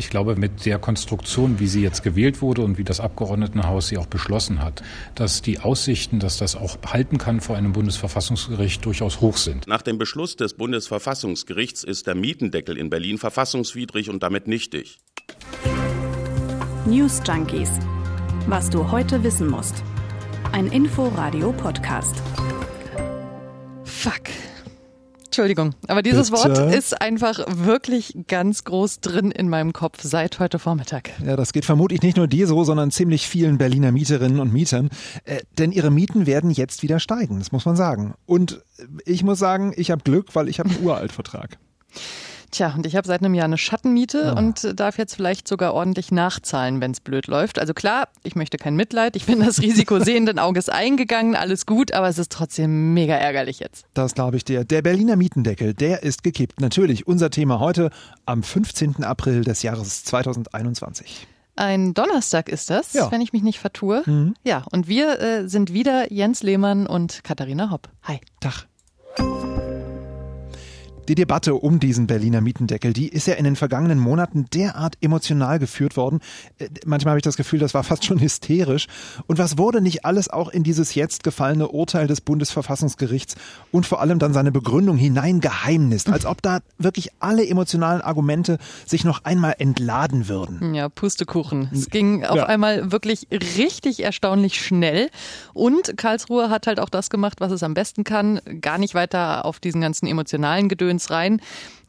Ich 0.00 0.08
glaube, 0.08 0.34
mit 0.34 0.64
der 0.64 0.78
Konstruktion, 0.78 1.60
wie 1.60 1.66
sie 1.66 1.82
jetzt 1.82 2.02
gewählt 2.02 2.40
wurde 2.40 2.62
und 2.62 2.78
wie 2.78 2.84
das 2.84 3.00
Abgeordnetenhaus 3.00 3.88
sie 3.88 3.98
auch 3.98 4.06
beschlossen 4.06 4.62
hat, 4.62 4.82
dass 5.14 5.42
die 5.42 5.58
Aussichten, 5.58 6.20
dass 6.20 6.38
das 6.38 6.56
auch 6.56 6.78
halten 6.86 7.18
kann 7.18 7.42
vor 7.42 7.54
einem 7.58 7.74
Bundesverfassungsgericht, 7.74 8.82
durchaus 8.82 9.20
hoch 9.20 9.36
sind. 9.36 9.66
Nach 9.66 9.82
dem 9.82 9.98
Beschluss 9.98 10.36
des 10.36 10.54
Bundesverfassungsgerichts 10.54 11.84
ist 11.84 12.06
der 12.06 12.14
Mietendeckel 12.14 12.78
in 12.78 12.88
Berlin 12.88 13.18
verfassungswidrig 13.18 14.08
und 14.08 14.22
damit 14.22 14.48
nichtig. 14.48 15.00
News 16.86 17.20
Junkies. 17.26 17.70
Was 18.46 18.70
du 18.70 18.90
heute 18.90 19.22
wissen 19.22 19.50
musst. 19.50 19.84
Ein 20.52 20.68
Info-Radio-Podcast. 20.68 22.16
Fuck. 23.84 24.30
Entschuldigung, 25.30 25.76
aber 25.86 26.02
dieses 26.02 26.32
Bitte? 26.32 26.42
Wort 26.42 26.74
ist 26.74 27.00
einfach 27.00 27.38
wirklich 27.46 28.18
ganz 28.26 28.64
groß 28.64 28.98
drin 28.98 29.30
in 29.30 29.48
meinem 29.48 29.72
Kopf 29.72 30.02
seit 30.02 30.40
heute 30.40 30.58
Vormittag. 30.58 31.10
Ja, 31.24 31.36
das 31.36 31.52
geht 31.52 31.64
vermutlich 31.64 32.02
nicht 32.02 32.16
nur 32.16 32.26
dir 32.26 32.48
so, 32.48 32.64
sondern 32.64 32.90
ziemlich 32.90 33.28
vielen 33.28 33.56
Berliner 33.56 33.92
Mieterinnen 33.92 34.40
und 34.40 34.52
Mietern. 34.52 34.90
Äh, 35.24 35.42
denn 35.56 35.70
ihre 35.70 35.92
Mieten 35.92 36.26
werden 36.26 36.50
jetzt 36.50 36.82
wieder 36.82 36.98
steigen, 36.98 37.38
das 37.38 37.52
muss 37.52 37.64
man 37.64 37.76
sagen. 37.76 38.14
Und 38.26 38.64
ich 39.04 39.22
muss 39.22 39.38
sagen, 39.38 39.72
ich 39.76 39.92
habe 39.92 40.02
Glück, 40.02 40.34
weil 40.34 40.48
ich 40.48 40.58
habe 40.58 40.70
einen 40.70 40.84
Uraltvertrag. 40.84 41.58
Tja, 42.50 42.74
und 42.76 42.84
ich 42.86 42.96
habe 42.96 43.06
seit 43.06 43.20
einem 43.20 43.34
Jahr 43.34 43.44
eine 43.44 43.58
Schattenmiete 43.58 44.22
ja. 44.26 44.32
und 44.32 44.78
darf 44.78 44.98
jetzt 44.98 45.14
vielleicht 45.14 45.46
sogar 45.46 45.72
ordentlich 45.74 46.10
nachzahlen, 46.10 46.80
wenn 46.80 46.90
es 46.90 47.00
blöd 47.00 47.26
läuft. 47.26 47.58
Also 47.58 47.74
klar, 47.74 48.08
ich 48.24 48.34
möchte 48.34 48.56
kein 48.56 48.74
Mitleid, 48.74 49.14
ich 49.16 49.26
bin 49.26 49.40
das 49.40 49.60
Risiko 49.60 50.00
sehenden 50.04 50.38
Auges 50.38 50.68
eingegangen, 50.68 51.36
alles 51.36 51.66
gut, 51.66 51.92
aber 51.92 52.08
es 52.08 52.18
ist 52.18 52.32
trotzdem 52.32 52.92
mega 52.92 53.14
ärgerlich 53.14 53.60
jetzt. 53.60 53.84
Das 53.94 54.14
glaube 54.14 54.36
ich 54.36 54.44
dir. 54.44 54.64
Der 54.64 54.82
Berliner 54.82 55.16
Mietendeckel, 55.16 55.74
der 55.74 56.02
ist 56.02 56.24
gekippt. 56.24 56.60
Natürlich 56.60 57.06
unser 57.06 57.30
Thema 57.30 57.60
heute 57.60 57.90
am 58.26 58.42
15. 58.42 59.04
April 59.04 59.44
des 59.44 59.62
Jahres 59.62 60.04
2021. 60.04 61.28
Ein 61.56 61.94
Donnerstag 61.94 62.48
ist 62.48 62.70
das, 62.70 62.94
ja. 62.94 63.12
wenn 63.12 63.20
ich 63.20 63.32
mich 63.32 63.42
nicht 63.42 63.58
vertue. 63.58 64.02
Mhm. 64.06 64.34
Ja, 64.44 64.64
und 64.72 64.88
wir 64.88 65.20
äh, 65.20 65.48
sind 65.48 65.72
wieder 65.72 66.10
Jens 66.12 66.42
Lehmann 66.42 66.86
und 66.86 67.22
Katharina 67.22 67.70
Hopp. 67.70 67.90
Hi. 68.02 68.18
Tag. 68.40 68.69
Die 71.10 71.16
Debatte 71.16 71.56
um 71.56 71.80
diesen 71.80 72.06
Berliner 72.06 72.40
Mietendeckel, 72.40 72.92
die 72.92 73.08
ist 73.08 73.26
ja 73.26 73.34
in 73.34 73.42
den 73.42 73.56
vergangenen 73.56 73.98
Monaten 73.98 74.46
derart 74.54 74.94
emotional 75.00 75.58
geführt 75.58 75.96
worden. 75.96 76.20
Äh, 76.60 76.68
manchmal 76.86 77.10
habe 77.10 77.18
ich 77.18 77.24
das 77.24 77.36
Gefühl, 77.36 77.58
das 77.58 77.74
war 77.74 77.82
fast 77.82 78.04
schon 78.04 78.20
hysterisch. 78.20 78.86
Und 79.26 79.36
was 79.38 79.58
wurde 79.58 79.80
nicht 79.80 80.04
alles 80.04 80.30
auch 80.30 80.50
in 80.50 80.62
dieses 80.62 80.94
jetzt 80.94 81.24
gefallene 81.24 81.66
Urteil 81.66 82.06
des 82.06 82.20
Bundesverfassungsgerichts 82.20 83.34
und 83.72 83.86
vor 83.86 84.00
allem 84.00 84.20
dann 84.20 84.32
seine 84.32 84.52
Begründung 84.52 84.98
hineingeheimnist, 84.98 86.10
als 86.10 86.26
ob 86.26 86.42
da 86.42 86.60
wirklich 86.78 87.08
alle 87.18 87.44
emotionalen 87.44 88.02
Argumente 88.02 88.58
sich 88.86 89.02
noch 89.02 89.24
einmal 89.24 89.56
entladen 89.58 90.28
würden. 90.28 90.74
Ja, 90.74 90.88
Pustekuchen. 90.88 91.70
Es 91.72 91.90
ging 91.90 92.24
auf 92.24 92.36
ja. 92.36 92.46
einmal 92.46 92.92
wirklich 92.92 93.26
richtig 93.32 94.04
erstaunlich 94.04 94.64
schnell. 94.64 95.10
Und 95.54 95.96
Karlsruhe 95.96 96.50
hat 96.50 96.68
halt 96.68 96.78
auch 96.78 96.88
das 96.88 97.10
gemacht, 97.10 97.40
was 97.40 97.50
es 97.50 97.64
am 97.64 97.74
besten 97.74 98.04
kann. 98.04 98.40
Gar 98.60 98.78
nicht 98.78 98.94
weiter 98.94 99.44
auf 99.44 99.58
diesen 99.58 99.80
ganzen 99.80 100.06
emotionalen 100.06 100.68
Gedöns 100.68 100.99
Gedöns 101.00 101.10
rein, 101.10 101.40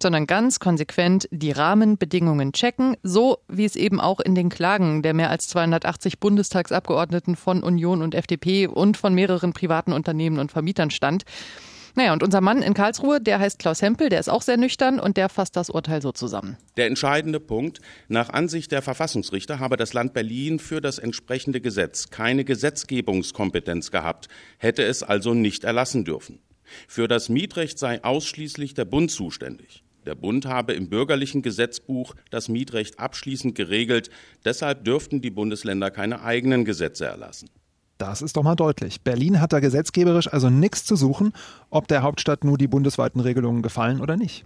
sondern 0.02 0.26
ganz 0.26 0.59
konsequent 0.59 1.28
die 1.31 1.52
Rahmenbedingungen 1.52 2.54
checken, 2.54 2.95
so 3.04 3.40
wie 3.48 3.66
es 3.66 3.76
eben 3.76 4.00
auch 4.00 4.20
in 4.20 4.36
den 4.36 4.50
Klagen 4.50 5.03
der 5.03 5.14
mehr 5.14 5.30
als 5.30 5.48
280 5.50 6.20
Bundestagsabgeordneten 6.20 7.36
von 7.36 7.62
Union 7.62 8.02
und 8.02 8.16
FDP 8.16 8.68
und 8.68 8.98
von 8.98 9.14
mehreren 9.14 9.53
privaten 9.53 9.94
Unternehmen 9.94 10.40
und 10.40 10.52
Vermietern 10.52 10.90
stand. 10.90 11.23
Naja, 11.94 12.14
und 12.14 12.23
unser 12.23 12.40
Mann 12.40 12.62
in 12.62 12.73
Karlsruhe, 12.73 13.20
der 13.20 13.40
heißt 13.40 13.59
Klaus 13.59 13.81
Hempel, 13.81 14.08
der 14.08 14.22
ist 14.22 14.30
auch 14.30 14.42
sehr 14.42 14.56
nüchtern 14.56 14.98
und 14.98 15.18
der 15.18 15.28
fasst 15.28 15.58
das 15.58 15.70
Urteil 15.70 16.02
so 16.02 16.14
zusammen. 16.14 16.56
Der 16.78 16.88
entscheidende 16.88 17.42
Punkt, 17.42 17.81
nach 18.08 18.30
Ansicht 18.30 18.72
der 18.72 18.81
Verfassungsrichter 18.81 19.59
habe 19.59 19.75
das 19.75 19.92
Land 19.92 20.14
Berlin 20.14 20.59
für 20.59 20.80
das 20.80 21.00
entsprechende 21.00 21.59
Gesetz 21.59 22.09
keine 22.09 22.46
Gesetzgebungskompetenz 22.46 23.92
gehabt, 23.92 24.30
hätte 24.58 24.84
es 24.84 25.03
also 25.03 25.34
nicht 25.34 25.66
erlassen 25.66 26.06
dürfen. 26.06 26.40
Für 26.88 27.08
das 27.08 27.30
Mietrecht 27.30 27.80
sei 27.80 28.04
ausschließlich 28.04 28.74
der 28.74 28.86
Bund 28.86 29.12
zuständig. 29.12 29.84
Der 30.06 30.16
Bund 30.16 30.46
habe 30.46 30.74
im 30.74 30.90
bürgerlichen 30.90 31.44
Gesetzbuch 31.44 32.16
das 32.32 32.50
Mietrecht 32.50 33.00
abschließend 33.00 33.54
geregelt, 33.54 34.09
deshalb 34.44 34.84
dürften 34.84 35.22
die 35.22 35.30
Bundesländer 35.30 35.92
keine 35.92 36.24
eigenen 36.24 36.66
Gesetze 36.66 37.06
erlassen. 37.06 37.50
Das 38.00 38.24
ist 38.24 38.36
doch 38.36 38.42
mal 38.42 38.56
deutlich. 38.56 39.02
Berlin 39.02 39.40
hat 39.40 39.54
da 39.54 39.59
gesetzgeberisch 39.59 40.28
also 40.28 40.50
nichts 40.50 40.86
zu 40.86 40.96
suchen, 40.96 41.34
ob 41.70 41.88
der 41.88 42.02
Hauptstadt 42.02 42.44
nur 42.44 42.58
die 42.58 42.68
bundesweiten 42.68 43.22
Regelungen 43.22 43.62
gefallen 43.62 44.02
oder 44.02 44.18
nicht. 44.18 44.44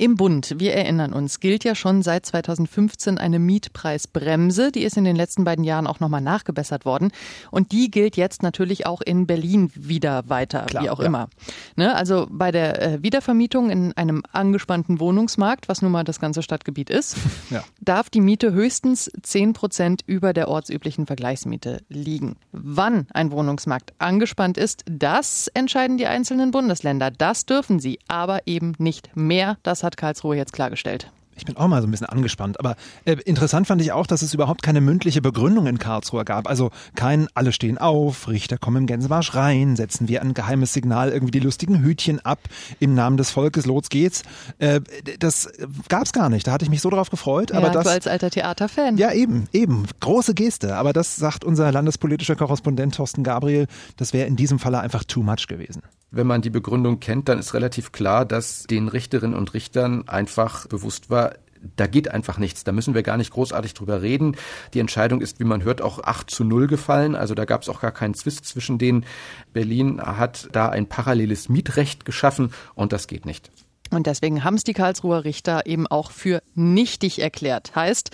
Im 0.00 0.16
Bund, 0.16 0.54
wir 0.56 0.72
erinnern 0.72 1.12
uns, 1.12 1.40
gilt 1.40 1.62
ja 1.62 1.74
schon 1.74 2.00
seit 2.00 2.24
2015 2.24 3.18
eine 3.18 3.38
Mietpreisbremse. 3.38 4.72
Die 4.72 4.82
ist 4.82 4.96
in 4.96 5.04
den 5.04 5.14
letzten 5.14 5.44
beiden 5.44 5.62
Jahren 5.62 5.86
auch 5.86 6.00
nochmal 6.00 6.22
nachgebessert 6.22 6.86
worden. 6.86 7.12
Und 7.50 7.70
die 7.70 7.90
gilt 7.90 8.16
jetzt 8.16 8.42
natürlich 8.42 8.86
auch 8.86 9.02
in 9.02 9.26
Berlin 9.26 9.70
wieder 9.74 10.26
weiter, 10.30 10.62
Klar, 10.62 10.82
wie 10.82 10.88
auch 10.88 11.00
ja. 11.00 11.04
immer. 11.04 11.28
Ne, 11.76 11.94
also 11.94 12.26
bei 12.30 12.50
der 12.50 12.80
äh, 12.80 13.02
Wiedervermietung 13.02 13.68
in 13.68 13.92
einem 13.92 14.22
angespannten 14.32 15.00
Wohnungsmarkt, 15.00 15.68
was 15.68 15.82
nun 15.82 15.92
mal 15.92 16.04
das 16.04 16.18
ganze 16.18 16.40
Stadtgebiet 16.40 16.88
ist, 16.88 17.18
ja. 17.50 17.62
darf 17.82 18.08
die 18.08 18.22
Miete 18.22 18.54
höchstens 18.54 19.10
10 19.22 19.52
Prozent 19.52 20.00
über 20.06 20.32
der 20.32 20.48
ortsüblichen 20.48 21.04
Vergleichsmiete 21.04 21.82
liegen. 21.90 22.36
Wann 22.52 23.06
ein 23.12 23.32
Wohnungsmarkt 23.32 23.92
angespannt 23.98 24.56
ist, 24.56 24.82
das 24.90 25.48
entscheiden 25.48 25.98
die 25.98 26.06
einzelnen 26.06 26.52
Bundesländer. 26.52 27.10
Das 27.10 27.44
dürfen 27.44 27.80
sie, 27.80 27.98
aber 28.08 28.46
eben 28.46 28.72
nicht 28.78 29.14
mehr. 29.14 29.58
Das 29.62 29.82
hat 29.82 29.89
hat 29.90 29.96
Karlsruhe 29.96 30.36
jetzt 30.36 30.52
klargestellt. 30.52 31.10
Ich 31.36 31.46
bin 31.46 31.56
auch 31.56 31.68
mal 31.68 31.80
so 31.80 31.88
ein 31.88 31.90
bisschen 31.90 32.06
angespannt. 32.06 32.60
Aber 32.60 32.76
äh, 33.06 33.12
interessant 33.24 33.66
fand 33.66 33.80
ich 33.80 33.92
auch, 33.92 34.06
dass 34.06 34.20
es 34.20 34.34
überhaupt 34.34 34.62
keine 34.62 34.82
mündliche 34.82 35.22
Begründung 35.22 35.66
in 35.66 35.78
Karlsruhe 35.78 36.24
gab. 36.24 36.46
Also 36.48 36.70
kein 36.94 37.28
alle 37.34 37.52
stehen 37.52 37.78
auf, 37.78 38.28
Richter 38.28 38.58
kommen 38.58 38.78
im 38.78 38.86
Gänsemarsch 38.86 39.34
rein, 39.34 39.74
setzen 39.74 40.06
wir 40.08 40.20
ein 40.20 40.34
geheimes 40.34 40.74
Signal, 40.74 41.10
irgendwie 41.10 41.30
die 41.30 41.40
lustigen 41.40 41.82
Hütchen 41.82 42.20
ab, 42.20 42.40
im 42.78 42.94
Namen 42.94 43.16
des 43.16 43.30
Volkes, 43.30 43.64
los 43.64 43.88
geht's. 43.88 44.22
Äh, 44.58 44.80
das 45.18 45.50
gab's 45.88 46.12
gar 46.12 46.28
nicht. 46.28 46.46
Da 46.46 46.52
hatte 46.52 46.64
ich 46.64 46.70
mich 46.70 46.82
so 46.82 46.90
drauf 46.90 47.08
gefreut. 47.08 47.52
Ja, 47.52 47.56
aber 47.56 47.70
das, 47.70 47.84
du 47.84 47.90
als 47.90 48.06
alter 48.06 48.30
Theaterfan. 48.30 48.98
Ja, 48.98 49.12
eben, 49.12 49.48
eben. 49.52 49.86
Große 50.00 50.34
Geste. 50.34 50.76
Aber 50.76 50.92
das 50.92 51.16
sagt 51.16 51.44
unser 51.44 51.72
landespolitischer 51.72 52.36
Korrespondent 52.36 52.96
Thorsten 52.96 53.22
Gabriel, 53.22 53.66
das 53.96 54.12
wäre 54.12 54.26
in 54.26 54.36
diesem 54.36 54.58
Falle 54.58 54.80
einfach 54.80 55.04
too 55.04 55.22
much 55.22 55.46
gewesen. 55.48 55.82
Wenn 56.10 56.26
man 56.26 56.42
die 56.42 56.50
Begründung 56.50 57.00
kennt, 57.00 57.28
dann 57.28 57.38
ist 57.38 57.54
relativ 57.54 57.92
klar, 57.92 58.24
dass 58.24 58.64
den 58.64 58.88
Richterinnen 58.88 59.36
und 59.36 59.54
Richtern 59.54 60.08
einfach 60.08 60.66
bewusst 60.66 61.08
war, 61.08 61.34
da 61.76 61.86
geht 61.86 62.10
einfach 62.10 62.38
nichts. 62.38 62.64
Da 62.64 62.72
müssen 62.72 62.94
wir 62.94 63.02
gar 63.02 63.16
nicht 63.16 63.32
großartig 63.32 63.74
drüber 63.74 64.02
reden. 64.02 64.36
Die 64.74 64.80
Entscheidung 64.80 65.20
ist, 65.20 65.40
wie 65.40 65.44
man 65.44 65.62
hört, 65.62 65.82
auch 65.82 66.02
8 66.02 66.30
zu 66.30 66.44
0 66.44 66.66
gefallen. 66.66 67.14
Also 67.14 67.34
da 67.34 67.44
gab 67.44 67.62
es 67.62 67.68
auch 67.68 67.80
gar 67.80 67.92
keinen 67.92 68.14
Zwist 68.14 68.46
zwischen 68.46 68.78
denen. 68.78 69.04
Berlin 69.52 70.00
hat 70.00 70.48
da 70.52 70.68
ein 70.68 70.88
paralleles 70.88 71.48
Mietrecht 71.48 72.04
geschaffen 72.04 72.52
und 72.74 72.92
das 72.92 73.06
geht 73.06 73.26
nicht. 73.26 73.50
Und 73.90 74.06
deswegen 74.06 74.44
haben 74.44 74.54
es 74.54 74.64
die 74.64 74.72
Karlsruher 74.72 75.24
Richter 75.24 75.66
eben 75.66 75.86
auch 75.86 76.12
für 76.12 76.42
nichtig 76.54 77.20
erklärt. 77.20 77.74
Heißt, 77.74 78.10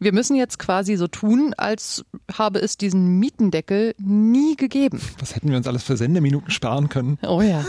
wir 0.00 0.12
müssen 0.12 0.36
jetzt 0.36 0.58
quasi 0.58 0.96
so 0.96 1.06
tun, 1.06 1.54
als 1.56 2.04
habe 2.32 2.60
es 2.60 2.76
diesen 2.76 3.18
Mietendeckel 3.18 3.94
nie 3.98 4.56
gegeben. 4.56 5.00
Was 5.18 5.34
hätten 5.34 5.50
wir 5.50 5.56
uns 5.56 5.66
alles 5.66 5.82
für 5.82 5.96
Sendeminuten 5.96 6.50
sparen 6.50 6.88
können? 6.88 7.18
Oh 7.26 7.42
ja. 7.42 7.64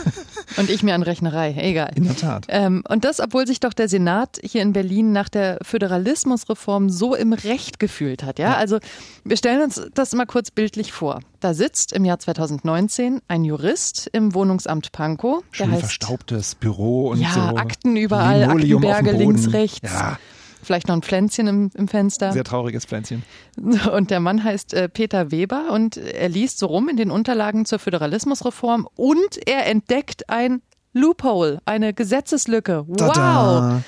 Und 0.58 0.70
ich 0.70 0.84
mir 0.84 0.94
an 0.94 1.04
Rechnerei. 1.04 1.56
Egal. 1.58 1.92
In 1.96 2.04
der 2.06 2.16
Tat. 2.16 2.46
Ähm, 2.50 2.84
und 2.88 3.06
das, 3.06 3.20
obwohl 3.20 3.48
sich 3.48 3.60
doch 3.60 3.74
der 3.74 3.88
Senat 3.88 4.40
hier 4.44 4.62
in 4.62 4.74
Berlin 4.74 5.12
nach 5.12 5.30
der 5.30 5.60
Föderalismusreform 5.62 6.90
so 6.90 7.16
im 7.16 7.34
Recht 7.34 7.80
gefühlt 7.80 8.24
hat. 8.24 8.40
Ja, 8.40 8.50
ja. 8.50 8.56
also 8.58 8.80
wir 9.24 9.38
stellen 9.38 9.62
uns 9.62 9.82
das 9.94 10.14
mal 10.14 10.26
kurz 10.26 10.52
bildlich 10.52 10.92
vor. 10.92 11.20
Da 11.40 11.54
sitzt 11.54 11.94
im 11.94 12.06
Jahr 12.06 12.20
2019 12.20 13.22
ein 13.28 13.44
Jurist 13.46 14.10
im 14.12 14.34
Wohnungsamt 14.34 14.92
Pankow. 14.92 15.44
Schön 15.52 15.76
verstaubtes 15.78 16.56
Büro 16.56 17.10
und 17.10 17.22
ja, 17.22 17.32
so. 17.32 17.40
Akten 17.58 17.96
überall, 17.96 18.42
Linoleum 18.42 18.86
Aktenberge 18.86 19.18
links, 19.18 19.54
rechts. 19.54 19.80
Ja. 19.84 20.20
Vielleicht 20.62 20.88
noch 20.88 20.96
ein 20.96 21.02
Pflänzchen 21.02 21.47
im, 21.47 21.72
im 21.74 21.88
Fenster. 21.88 22.31
Sehr 22.31 22.44
trauriges 22.44 22.86
Pflänzchen. 22.86 23.24
Und 23.94 24.12
der 24.12 24.19
Mann 24.19 24.44
heißt 24.44 24.74
äh, 24.74 24.89
Peter 24.89 25.31
Weber 25.31 25.72
und 25.72 25.98
er 25.98 26.30
liest 26.30 26.60
so 26.60 26.68
rum 26.68 26.89
in 26.89 26.98
den 26.98 27.12
Unterlagen 27.12 27.66
zur 27.66 27.80
Föderalismusreform 27.80 28.88
und 28.95 29.48
er 29.48 29.68
entdeckt 29.68 30.30
ein 30.30 30.62
Loophole, 30.94 31.60
eine 31.66 31.94
Gesetzeslücke. 31.94 32.86
Wow! 32.88 32.98
Tada. 32.98 33.84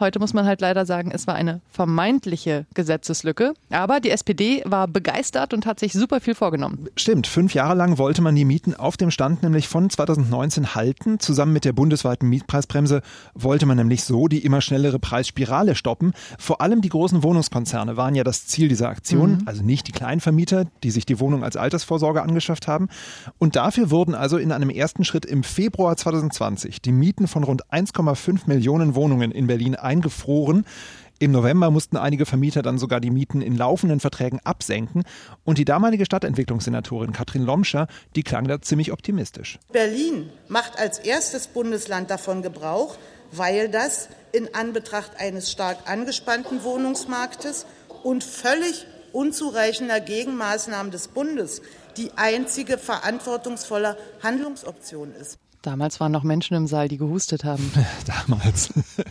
Heute 0.00 0.18
muss 0.18 0.34
man 0.34 0.44
halt 0.44 0.60
leider 0.60 0.86
sagen, 0.86 1.12
es 1.12 1.28
war 1.28 1.36
eine 1.36 1.60
vermeintliche 1.70 2.66
Gesetzeslücke. 2.74 3.54
Aber 3.70 4.00
die 4.00 4.10
SPD 4.10 4.62
war 4.64 4.88
begeistert 4.88 5.54
und 5.54 5.66
hat 5.66 5.78
sich 5.78 5.92
super 5.92 6.20
viel 6.20 6.34
vorgenommen. 6.34 6.88
Stimmt, 6.96 7.28
fünf 7.28 7.54
Jahre 7.54 7.74
lang 7.74 7.96
wollte 7.96 8.20
man 8.20 8.34
die 8.34 8.44
Mieten 8.44 8.74
auf 8.74 8.96
dem 8.96 9.12
Stand 9.12 9.44
nämlich 9.44 9.68
von 9.68 9.88
2019 9.88 10.74
halten. 10.74 11.20
Zusammen 11.20 11.52
mit 11.52 11.64
der 11.64 11.72
bundesweiten 11.72 12.28
Mietpreisbremse 12.28 13.02
wollte 13.34 13.66
man 13.66 13.76
nämlich 13.76 14.02
so 14.02 14.26
die 14.26 14.44
immer 14.44 14.60
schnellere 14.60 14.98
Preisspirale 14.98 15.76
stoppen. 15.76 16.12
Vor 16.38 16.60
allem 16.60 16.80
die 16.80 16.88
großen 16.88 17.22
Wohnungskonzerne 17.22 17.96
waren 17.96 18.16
ja 18.16 18.24
das 18.24 18.46
Ziel 18.46 18.68
dieser 18.68 18.88
Aktion, 18.88 19.32
mhm. 19.32 19.42
also 19.46 19.62
nicht 19.62 19.86
die 19.86 19.92
Kleinvermieter, 19.92 20.66
die 20.82 20.90
sich 20.90 21.06
die 21.06 21.20
Wohnung 21.20 21.44
als 21.44 21.56
Altersvorsorge 21.56 22.20
angeschafft 22.22 22.66
haben. 22.66 22.88
Und 23.38 23.54
dafür 23.54 23.90
wurden 23.90 24.16
also 24.16 24.38
in 24.38 24.50
einem 24.50 24.70
ersten 24.70 25.04
Schritt 25.04 25.24
im 25.24 25.44
Februar 25.44 25.96
2020 25.96 26.82
die 26.82 26.92
Mieten 26.92 27.28
von 27.28 27.44
rund 27.44 27.64
1,5 27.66 28.42
Millionen 28.46 28.96
Wohnungen 28.96 29.30
in 29.30 29.46
Berlin 29.46 29.76
eingefroren. 29.84 30.64
Im 31.20 31.30
November 31.30 31.70
mussten 31.70 31.96
einige 31.96 32.26
Vermieter 32.26 32.62
dann 32.62 32.76
sogar 32.76 33.00
die 33.00 33.10
Mieten 33.10 33.40
in 33.40 33.56
laufenden 33.56 34.00
Verträgen 34.00 34.40
absenken. 34.42 35.04
Und 35.44 35.58
die 35.58 35.64
damalige 35.64 36.04
Stadtentwicklungssenatorin 36.04 37.12
Katrin 37.12 37.44
Lomscher, 37.44 37.86
die 38.16 38.24
klang 38.24 38.48
da 38.48 38.60
ziemlich 38.60 38.92
optimistisch. 38.92 39.58
Berlin 39.72 40.30
macht 40.48 40.78
als 40.78 40.98
erstes 40.98 41.46
Bundesland 41.46 42.10
davon 42.10 42.42
Gebrauch, 42.42 42.96
weil 43.30 43.68
das 43.68 44.08
in 44.32 44.54
Anbetracht 44.54 45.12
eines 45.18 45.50
stark 45.50 45.88
angespannten 45.88 46.64
Wohnungsmarktes 46.64 47.66
und 48.02 48.24
völlig 48.24 48.86
unzureichender 49.12 50.00
Gegenmaßnahmen 50.00 50.90
des 50.90 51.08
Bundes 51.08 51.62
die 51.96 52.10
einzige 52.16 52.76
verantwortungsvolle 52.76 53.96
Handlungsoption 54.22 55.14
ist. 55.14 55.38
Damals 55.64 55.98
waren 55.98 56.12
noch 56.12 56.24
Menschen 56.24 56.54
im 56.58 56.66
Saal, 56.66 56.88
die 56.88 56.98
gehustet 56.98 57.42
haben. 57.42 57.72
Damals. 58.28 58.68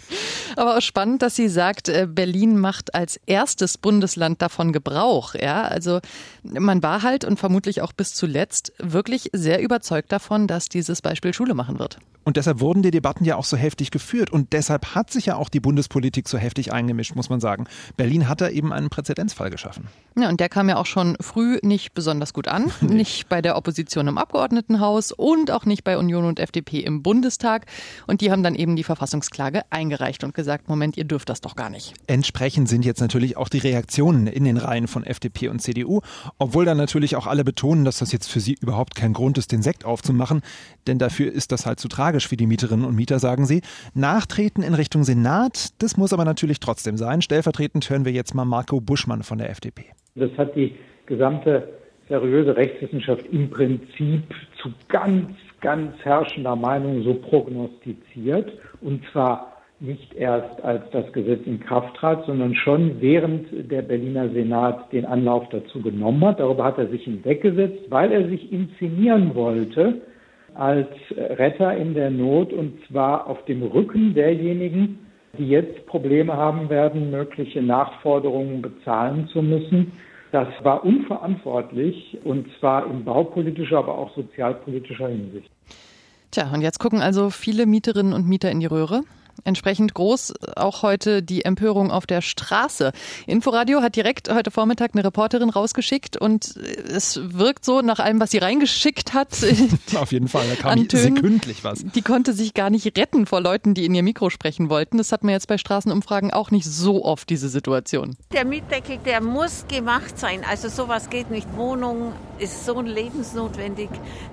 Aber 0.56 0.78
auch 0.78 0.82
spannend, 0.82 1.24
dass 1.24 1.36
sie 1.36 1.50
sagt, 1.50 1.90
äh, 1.90 2.08
Berlin 2.08 2.60
macht 2.60 2.94
als 2.94 3.20
erstes 3.26 3.80
Bundesland 3.80 4.40
davon 4.40 4.72
Gebrauch. 4.72 5.34
Ja, 5.34 5.64
also 5.64 6.00
man 6.44 6.84
war 6.84 7.04
halt 7.04 7.26
und 7.26 7.40
vermutlich 7.40 7.82
auch 7.82 7.94
bis 7.94 8.14
zuletzt 8.14 8.74
wirklich 8.80 9.30
sehr 9.34 9.62
überzeugt 9.62 10.12
davon, 10.12 10.48
dass 10.48 10.70
dieses 10.70 11.02
Beispiel 11.02 11.34
Schule 11.34 11.54
machen 11.54 11.80
wird. 11.80 12.00
Und 12.24 12.38
deshalb 12.38 12.62
wurden 12.62 12.84
die 12.84 12.92
Debatten 12.92 13.26
ja 13.26 13.36
auch 13.36 13.44
so 13.44 13.58
heftig 13.58 13.92
geführt. 13.92 14.32
Und 14.32 14.54
deshalb 14.54 14.96
hat 14.96 15.12
sich 15.12 15.26
ja 15.26 15.36
auch 15.36 15.50
die 15.50 15.60
Bundespolitik 15.60 16.30
so 16.30 16.38
heftig 16.38 16.72
eingemischt, 16.72 17.16
muss 17.16 17.30
man 17.30 17.40
sagen. 17.40 17.66
Berlin 17.98 18.30
hat 18.30 18.42
da 18.42 18.50
eben 18.50 18.72
einen 18.72 18.90
Präzedenzfall 18.90 19.50
geschaffen. 19.50 19.88
Ja, 20.18 20.30
und 20.30 20.40
der 20.40 20.48
kam 20.48 20.70
ja 20.70 20.78
auch 20.78 20.86
schon 20.86 21.18
früh 21.20 21.60
nicht 21.64 21.94
besonders 21.94 22.34
gut 22.34 22.48
an. 22.48 22.72
nicht 22.82 23.28
bei 23.28 23.42
der 23.42 23.58
Opposition 23.58 24.08
im 24.08 24.18
Abgeordnetenhaus 24.18 25.12
und 25.12 25.52
auch 25.52 25.66
nicht 25.66 25.84
bei 25.84 25.98
Union 25.98 26.26
und 26.26 26.40
FDP 26.40 26.80
im 26.80 27.04
Bundestag. 27.04 27.66
Und 28.08 28.22
die 28.22 28.32
haben 28.32 28.44
dann 28.44 28.56
eben 28.56 28.76
die 28.76 28.84
Verfassungsklage 28.84 29.64
eingereicht 29.70 30.24
und 30.24 30.34
gesagt, 30.34 30.70
Moment, 30.70 30.96
ihr 30.96 31.06
dürft 31.06 31.30
das 31.30 31.42
doch 31.42 31.56
gar 31.56 31.70
nicht. 31.70 31.94
Entsprechend 32.08 32.70
sind 32.70 32.86
jetzt 32.86 33.02
natürlich 33.02 33.36
auch 33.36 33.50
die 33.50 33.58
Reaktionen 33.58 34.28
in 34.28 34.46
den 34.46 34.58
Reihen 34.58 34.88
von 34.88 35.04
FDP 35.04 35.50
und 35.50 35.60
CDU. 35.60 36.02
Obwohl 36.40 36.66
dann 36.66 36.78
natürlich 36.78 37.16
auch 37.16 37.28
alle 37.28 37.44
betonen, 37.44 37.86
dass 37.86 38.00
das 38.00 38.12
jetzt 38.12 38.32
für 38.32 38.40
sie 38.40 38.56
überhaupt 38.60 38.96
kein 38.96 39.14
Grund 39.14 39.38
ist, 39.38 39.52
den 39.52 39.62
Sekt 39.62 39.86
aufzumachen. 39.86 40.42
Denn 40.88 40.98
dafür 40.98 41.32
ist 41.32 41.52
das 41.52 41.66
halt 41.66 41.80
zu 41.80 41.88
tragisch 41.88 42.28
für 42.28 42.38
die 42.38 42.48
Mieterinnen 42.48 42.86
und 42.86 42.96
Mieter, 42.96 43.20
sagen 43.20 43.46
sie. 43.46 43.62
Nachtreten 43.94 44.64
in 44.64 44.74
Richtung 44.74 45.04
Senat, 45.04 45.70
das 45.82 45.98
muss 45.98 46.14
aber 46.14 46.26
natürlich 46.26 46.60
trotzdem 46.60 46.98
sein. 46.98 47.22
Stellvertretend 47.22 47.90
hören 47.90 48.06
wir 48.06 48.12
jetzt 48.12 48.34
mal 48.34 48.46
Marco 48.46 48.82
Buschmann 48.82 49.24
von 49.24 49.38
der 49.38 49.50
FDP. 49.50 49.86
Das 50.16 50.32
hat 50.38 50.56
die 50.56 50.76
gesamte 51.06 51.68
seriöse 52.10 52.56
Rechtswissenschaft 52.56 53.26
im 53.32 53.50
Prinzip 53.50 54.24
zu 54.62 54.72
ganz, 54.88 55.30
ganz 55.62 55.96
herrschender 56.04 56.56
Meinung 56.56 57.04
so 57.04 57.14
prognostiziert. 57.14 58.52
Und 58.82 59.02
zwar 59.12 59.53
nicht 59.84 60.14
erst 60.14 60.64
als 60.64 60.90
das 60.92 61.12
Gesetz 61.12 61.42
in 61.46 61.60
Kraft 61.60 61.96
trat, 61.98 62.26
sondern 62.26 62.56
schon 62.56 63.02
während 63.02 63.48
der 63.70 63.82
Berliner 63.82 64.30
Senat 64.30 64.92
den 64.94 65.06
Anlauf 65.06 65.50
dazu 65.50 65.82
genommen 65.82 66.24
hat. 66.24 66.40
Darüber 66.40 66.64
hat 66.64 66.78
er 66.78 66.88
sich 66.88 67.04
hinweggesetzt, 67.04 67.90
weil 67.90 68.14
er 68.14 68.28
sich 68.30 68.52
inszenieren 68.52 69.36
wollte 69.36 70.02
als 70.56 70.88
Retter 71.18 71.76
in 71.76 71.94
der 71.94 72.12
Not 72.12 72.54
und 72.54 72.80
zwar 72.88 73.28
auf 73.28 73.44
dem 73.46 73.62
Rücken 73.62 74.14
derjenigen, 74.14 75.00
die 75.38 75.50
jetzt 75.50 75.86
Probleme 75.88 76.34
haben 76.34 76.70
werden, 76.70 77.12
mögliche 77.12 77.62
Nachforderungen 77.62 78.62
bezahlen 78.62 79.28
zu 79.34 79.42
müssen. 79.42 79.92
Das 80.32 80.48
war 80.62 80.86
unverantwortlich 80.86 82.18
und 82.24 82.48
zwar 82.60 82.86
in 82.90 83.04
baupolitischer, 83.04 83.80
aber 83.80 83.98
auch 83.98 84.16
sozialpolitischer 84.16 85.10
Hinsicht. 85.10 85.50
Tja, 86.32 86.52
und 86.54 86.62
jetzt 86.62 86.80
gucken 86.80 87.02
also 87.02 87.30
viele 87.30 87.66
Mieterinnen 87.66 88.14
und 88.14 88.28
Mieter 88.30 88.50
in 88.50 88.62
die 88.62 88.66
Röhre. 88.66 89.02
Entsprechend 89.44 89.94
groß 89.94 90.34
auch 90.56 90.84
heute 90.84 91.22
die 91.22 91.46
Empörung 91.46 91.92
auf 91.92 92.06
der 92.06 92.22
Straße. 92.22 92.92
Inforadio 93.28 93.82
hat 93.82 93.96
direkt 93.96 94.34
heute 94.34 94.52
Vormittag 94.52 94.92
eine 94.94 95.04
Reporterin 95.04 95.50
rausgeschickt 95.50 96.18
und 96.18 96.56
es 96.56 97.20
wirkt 97.22 97.66
so 97.66 97.82
nach 97.82 98.00
allem, 98.00 98.20
was 98.20 98.32
sie 98.32 98.38
reingeschickt 98.38 99.14
hat. 99.14 99.30
auf 99.96 100.12
jeden 100.12 100.28
Fall, 100.28 100.46
da 100.50 100.56
kam 100.56 100.88
Tönen, 100.88 101.16
sekündlich 101.16 101.64
was. 101.64 101.84
Die 101.84 102.02
konnte 102.02 102.34
sich 102.34 102.54
gar 102.54 102.70
nicht 102.70 102.98
retten 102.98 103.26
vor 103.26 103.42
Leuten, 103.42 103.74
die 103.74 103.86
in 103.86 103.96
ihr 103.96 104.04
Mikro 104.04 104.30
sprechen 104.30 104.70
wollten. 104.70 104.98
Das 104.98 105.12
hat 105.12 105.24
man 105.24 105.34
jetzt 105.34 105.48
bei 105.48 105.58
Straßenumfragen 105.58 106.32
auch 106.32 106.52
nicht 106.52 106.66
so 106.66 107.04
oft, 107.04 107.30
diese 107.30 107.50
Situation. 107.50 108.16
Der 108.32 108.46
Mietdeckel, 108.46 108.98
der 109.06 109.22
muss 109.22 109.66
gemacht 109.68 110.18
sein. 110.18 110.42
Also 110.50 110.70
sowas 110.70 111.10
geht 111.10 111.32
nicht. 111.32 111.48
Wohnung 111.56 112.14
ist 112.40 112.66
so 112.66 112.82
lebensnotwendig 112.82 113.90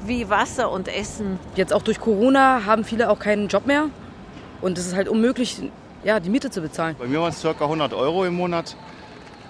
wie 0.07 0.29
Wasser 0.29 0.71
und 0.71 0.89
Essen. 0.89 1.39
Jetzt 1.57 1.73
auch 1.73 1.83
durch 1.83 2.01
Corona 2.01 2.65
haben 2.65 2.85
viele 2.85 3.11
auch 3.11 3.19
keinen 3.19 3.49
Job 3.49 3.67
mehr. 3.67 3.91
Und 4.61 4.79
es 4.79 4.87
ist 4.87 4.95
halt 4.95 5.09
unmöglich, 5.09 5.59
ja, 6.05 6.21
die 6.21 6.31
Miete 6.31 6.51
zu 6.51 6.61
bezahlen. 6.61 6.97
Bei 6.99 7.07
mir 7.07 7.21
waren 7.21 7.31
es 7.31 7.43
ca. 7.43 7.51
100 7.51 7.95
Euro 7.95 8.25
im 8.25 8.35
Monat. 8.35 8.77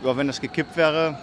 Ja, 0.04 0.16
wenn 0.16 0.26
das 0.26 0.40
gekippt 0.40 0.76
wäre, 0.76 1.18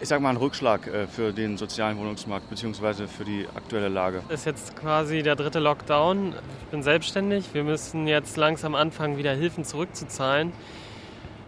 ich 0.00 0.08
sage 0.08 0.22
mal 0.22 0.30
ein 0.30 0.36
Rückschlag 0.36 0.86
äh, 0.86 1.06
für 1.06 1.32
den 1.32 1.56
sozialen 1.56 1.98
Wohnungsmarkt 1.98 2.50
bzw. 2.50 3.06
für 3.06 3.24
die 3.24 3.46
aktuelle 3.54 3.88
Lage. 3.88 4.22
Das 4.28 4.40
ist 4.40 4.46
jetzt 4.46 4.76
quasi 4.76 5.22
der 5.22 5.36
dritte 5.36 5.58
Lockdown. 5.58 6.34
Ich 6.64 6.70
bin 6.70 6.82
selbstständig. 6.82 7.54
Wir 7.54 7.64
müssen 7.64 8.06
jetzt 8.06 8.36
langsam 8.36 8.74
anfangen, 8.74 9.16
wieder 9.16 9.32
Hilfen 9.32 9.64
zurückzuzahlen. 9.64 10.52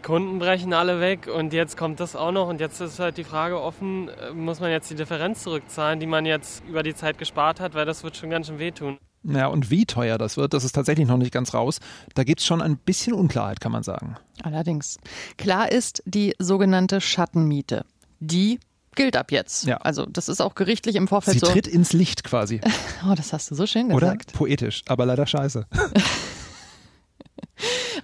Kunden 0.02 0.38
brechen 0.38 0.72
alle 0.72 1.00
weg 1.00 1.26
und 1.26 1.52
jetzt 1.52 1.76
kommt 1.76 2.00
das 2.00 2.16
auch 2.16 2.32
noch 2.32 2.48
und 2.48 2.60
jetzt 2.60 2.80
ist 2.80 2.98
halt 2.98 3.18
die 3.18 3.24
Frage 3.24 3.60
offen, 3.60 4.08
äh, 4.08 4.30
muss 4.30 4.60
man 4.60 4.70
jetzt 4.70 4.90
die 4.90 4.94
Differenz 4.94 5.42
zurückzahlen, 5.42 6.00
die 6.00 6.06
man 6.06 6.24
jetzt 6.24 6.64
über 6.66 6.82
die 6.82 6.94
Zeit 6.94 7.18
gespart 7.18 7.60
hat, 7.60 7.74
weil 7.74 7.84
das 7.84 8.04
wird 8.04 8.16
schon 8.16 8.30
ganz 8.30 8.46
schön 8.46 8.58
wehtun. 8.58 8.98
Ja, 9.24 9.48
und 9.48 9.70
wie 9.70 9.84
teuer 9.84 10.16
das 10.18 10.36
wird, 10.36 10.54
das 10.54 10.64
ist 10.64 10.72
tatsächlich 10.72 11.06
noch 11.06 11.16
nicht 11.16 11.32
ganz 11.32 11.52
raus. 11.54 11.80
Da 12.14 12.24
gibt 12.24 12.40
es 12.40 12.46
schon 12.46 12.62
ein 12.62 12.76
bisschen 12.76 13.12
Unklarheit, 13.12 13.60
kann 13.60 13.72
man 13.72 13.82
sagen. 13.82 14.16
Allerdings. 14.42 14.98
Klar 15.36 15.70
ist 15.70 16.02
die 16.06 16.34
sogenannte 16.38 17.00
Schattenmiete. 17.00 17.84
Die 18.20 18.60
gilt 18.94 19.16
ab 19.16 19.30
jetzt. 19.32 19.64
Ja. 19.64 19.76
Also 19.78 20.06
das 20.06 20.28
ist 20.28 20.40
auch 20.40 20.54
gerichtlich 20.54 20.96
im 20.96 21.08
Vorfeld 21.08 21.34
Sie 21.34 21.40
so. 21.40 21.46
Sie 21.46 21.52
tritt 21.52 21.66
ins 21.66 21.92
Licht 21.92 22.24
quasi. 22.24 22.60
Oh, 23.08 23.14
das 23.14 23.32
hast 23.32 23.50
du 23.50 23.54
so 23.54 23.64
schön 23.66 23.88
gesagt. 23.88 24.02
Oder? 24.02 24.16
Poetisch, 24.36 24.82
aber 24.86 25.06
leider 25.06 25.24
scheiße. 25.24 25.66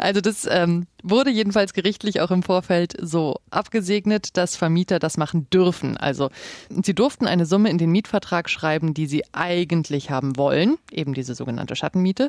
Also 0.04 0.20
das 0.20 0.46
ähm, 0.50 0.86
wurde 1.02 1.30
jedenfalls 1.30 1.72
gerichtlich 1.72 2.20
auch 2.20 2.30
im 2.30 2.42
Vorfeld 2.42 2.92
so 3.00 3.40
abgesegnet, 3.48 4.36
dass 4.36 4.54
Vermieter 4.54 4.98
das 4.98 5.16
machen 5.16 5.48
dürfen. 5.48 5.96
Also 5.96 6.28
sie 6.68 6.94
durften 6.94 7.26
eine 7.26 7.46
Summe 7.46 7.70
in 7.70 7.78
den 7.78 7.90
Mietvertrag 7.90 8.50
schreiben, 8.50 8.92
die 8.92 9.06
sie 9.06 9.22
eigentlich 9.32 10.10
haben 10.10 10.36
wollen, 10.36 10.76
eben 10.90 11.14
diese 11.14 11.34
sogenannte 11.34 11.74
Schattenmiete 11.74 12.28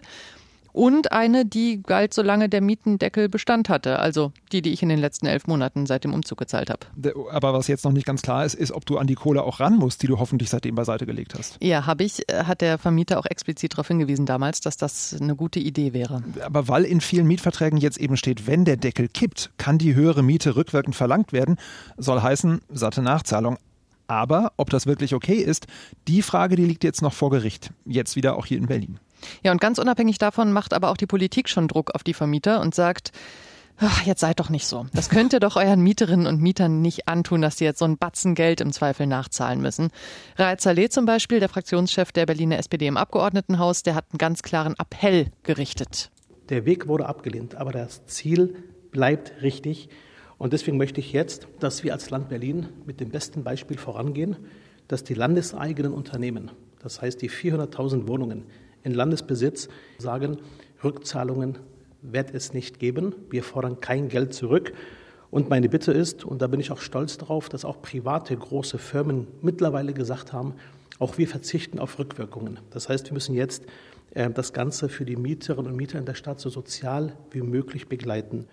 und 0.75 1.13
eine, 1.13 1.45
die 1.45 1.81
galt, 1.81 2.13
solange 2.13 2.49
der 2.49 2.59
Mietendeckel 2.59 3.29
Bestand 3.29 3.69
hatte. 3.69 3.99
Also 3.99 4.33
die, 4.51 4.61
die 4.61 4.73
ich 4.73 4.83
in 4.83 4.89
den 4.89 4.99
letzten 4.99 5.25
elf 5.25 5.47
Monaten 5.47 5.85
seit 5.85 6.03
dem 6.03 6.13
Umzug 6.13 6.37
gezahlt 6.37 6.69
habe. 6.69 6.85
Aber 7.31 7.53
was 7.53 7.67
jetzt 7.67 7.85
noch 7.85 7.93
nicht 7.93 8.05
ganz 8.05 8.21
klar 8.21 8.43
ist, 8.43 8.55
ist, 8.55 8.73
ob 8.73 8.85
du 8.85 8.97
an 8.97 9.07
die 9.07 9.15
Kohle 9.15 9.43
auch 9.43 9.61
ran 9.61 9.77
musst, 9.77 10.03
die 10.03 10.07
du 10.07 10.19
hoffentlich 10.19 10.49
seitdem 10.49 10.75
beiseite 10.75 11.05
gelegt 11.05 11.33
hast. 11.33 11.57
Ja, 11.61 11.85
habe 11.85 12.03
ich. 12.03 12.29
Äh, 12.29 12.43
hat 12.43 12.59
der 12.59 12.77
Vermieter 12.77 13.19
auch 13.19 13.25
explizit 13.25 13.73
darauf 13.73 13.87
hingewiesen 13.87 14.25
damals, 14.25 14.59
dass 14.59 14.75
das 14.75 15.15
eine 15.17 15.37
gute 15.37 15.59
Idee 15.59 15.93
wäre. 15.93 16.21
Aber 16.43 16.67
weil 16.67 16.83
in 16.83 16.99
vielen 16.99 17.25
Mietverträgen 17.25 17.79
jetzt 17.79 17.97
eben 17.97 18.17
steht, 18.17 18.45
wenn 18.45 18.65
der 18.65 18.75
Deckel 18.75 19.07
kippt, 19.07 19.51
kann 19.57 19.77
die 19.77 19.95
höhere 19.95 20.23
Miete 20.23 20.57
rückwirkend 20.57 20.95
verlangt 20.95 21.31
werden, 21.31 21.55
soll 21.97 22.21
heißen, 22.21 22.59
satte 22.67 23.01
Nachzahlung. 23.01 23.57
Aber 24.07 24.51
ob 24.57 24.69
das 24.69 24.85
wirklich 24.85 25.15
okay 25.15 25.37
ist, 25.37 25.67
die 26.09 26.21
Frage, 26.21 26.57
die 26.57 26.65
liegt 26.65 26.83
jetzt 26.83 27.01
noch 27.01 27.13
vor 27.13 27.29
Gericht. 27.29 27.71
Jetzt 27.85 28.17
wieder 28.17 28.35
auch 28.37 28.45
hier 28.45 28.57
in 28.57 28.67
Berlin. 28.67 28.99
Ja, 29.43 29.51
und 29.51 29.61
ganz 29.61 29.79
unabhängig 29.79 30.17
davon 30.17 30.51
macht 30.51 30.73
aber 30.73 30.89
auch 30.89 30.97
die 30.97 31.07
Politik 31.07 31.49
schon 31.49 31.67
Druck 31.67 31.93
auf 31.95 32.03
die 32.03 32.13
Vermieter 32.13 32.61
und 32.61 32.75
sagt, 32.75 33.11
ach, 33.77 34.05
jetzt 34.05 34.21
seid 34.21 34.39
doch 34.39 34.49
nicht 34.49 34.67
so. 34.67 34.85
Das 34.93 35.09
könnt 35.09 35.33
ihr 35.33 35.39
doch 35.39 35.55
euren 35.55 35.81
Mieterinnen 35.81 36.27
und 36.27 36.41
Mietern 36.41 36.81
nicht 36.81 37.07
antun, 37.07 37.41
dass 37.41 37.57
sie 37.57 37.65
jetzt 37.65 37.79
so 37.79 37.85
ein 37.85 37.97
Batzen 37.97 38.35
Geld 38.35 38.61
im 38.61 38.71
Zweifel 38.71 39.07
nachzahlen 39.07 39.61
müssen. 39.61 39.89
Raed 40.37 40.61
Saleh 40.61 40.89
zum 40.89 41.05
Beispiel, 41.05 41.39
der 41.39 41.49
Fraktionschef 41.49 42.11
der 42.11 42.25
Berliner 42.25 42.57
SPD 42.57 42.87
im 42.87 42.97
Abgeordnetenhaus, 42.97 43.83
der 43.83 43.95
hat 43.95 44.05
einen 44.11 44.17
ganz 44.17 44.41
klaren 44.43 44.75
Appell 44.77 45.31
gerichtet. 45.43 46.11
Der 46.49 46.65
Weg 46.65 46.87
wurde 46.87 47.07
abgelehnt, 47.07 47.55
aber 47.55 47.71
das 47.71 48.05
Ziel 48.05 48.55
bleibt 48.91 49.41
richtig. 49.41 49.89
Und 50.37 50.53
deswegen 50.53 50.77
möchte 50.77 50.99
ich 50.99 51.11
jetzt, 51.11 51.47
dass 51.59 51.83
wir 51.83 51.93
als 51.93 52.09
Land 52.09 52.29
Berlin 52.29 52.67
mit 52.85 52.99
dem 52.99 53.09
besten 53.09 53.43
Beispiel 53.43 53.77
vorangehen, 53.77 54.35
dass 54.87 55.03
die 55.03 55.13
landeseigenen 55.13 55.93
Unternehmen, 55.93 56.51
das 56.79 57.01
heißt 57.01 57.21
die 57.21 57.29
400.000 57.29 58.07
Wohnungen, 58.07 58.43
in 58.85 58.93
Landesbesitz 58.93 59.67
sagen, 59.97 60.37
Rückzahlungen 60.83 61.57
wird 62.01 62.33
es 62.33 62.53
nicht 62.53 62.79
geben. 62.79 63.13
Wir 63.29 63.43
fordern 63.43 63.81
kein 63.81 64.07
Geld 64.07 64.33
zurück. 64.33 64.73
Und 65.31 65.49
meine 65.49 65.67
Bitte 65.67 65.91
ist, 65.91 66.23
und 66.23 66.41
da 66.41 66.47
bin 66.47 66.59
ich 66.59 66.71
auch 66.71 66.79
stolz 66.79 67.17
darauf, 67.17 67.49
dass 67.49 67.65
auch 67.65 67.81
private 67.81 68.37
große 68.37 68.77
Firmen 68.77 69.27
mittlerweile 69.41 69.93
gesagt 69.93 70.31
haben, 70.31 70.53
auch 70.99 71.17
wir 71.17 71.27
verzichten 71.27 71.79
auf 71.79 71.99
Rückwirkungen. 71.99 72.59
Das 72.69 72.87
heißt, 72.87 73.07
wir 73.07 73.13
müssen 73.13 73.35
jetzt 73.35 73.65
äh, 74.11 74.29
das 74.29 74.53
Ganze 74.53 74.87
für 74.87 75.03
die 75.03 75.17
Mieterinnen 75.17 75.71
und 75.71 75.75
Mieter 75.75 75.99
in 75.99 76.05
der 76.05 76.13
Stadt 76.13 76.39
so 76.39 76.49
sozial 76.49 77.13
wie 77.31 77.41
möglich 77.41 77.89
begleiten. 77.89 78.47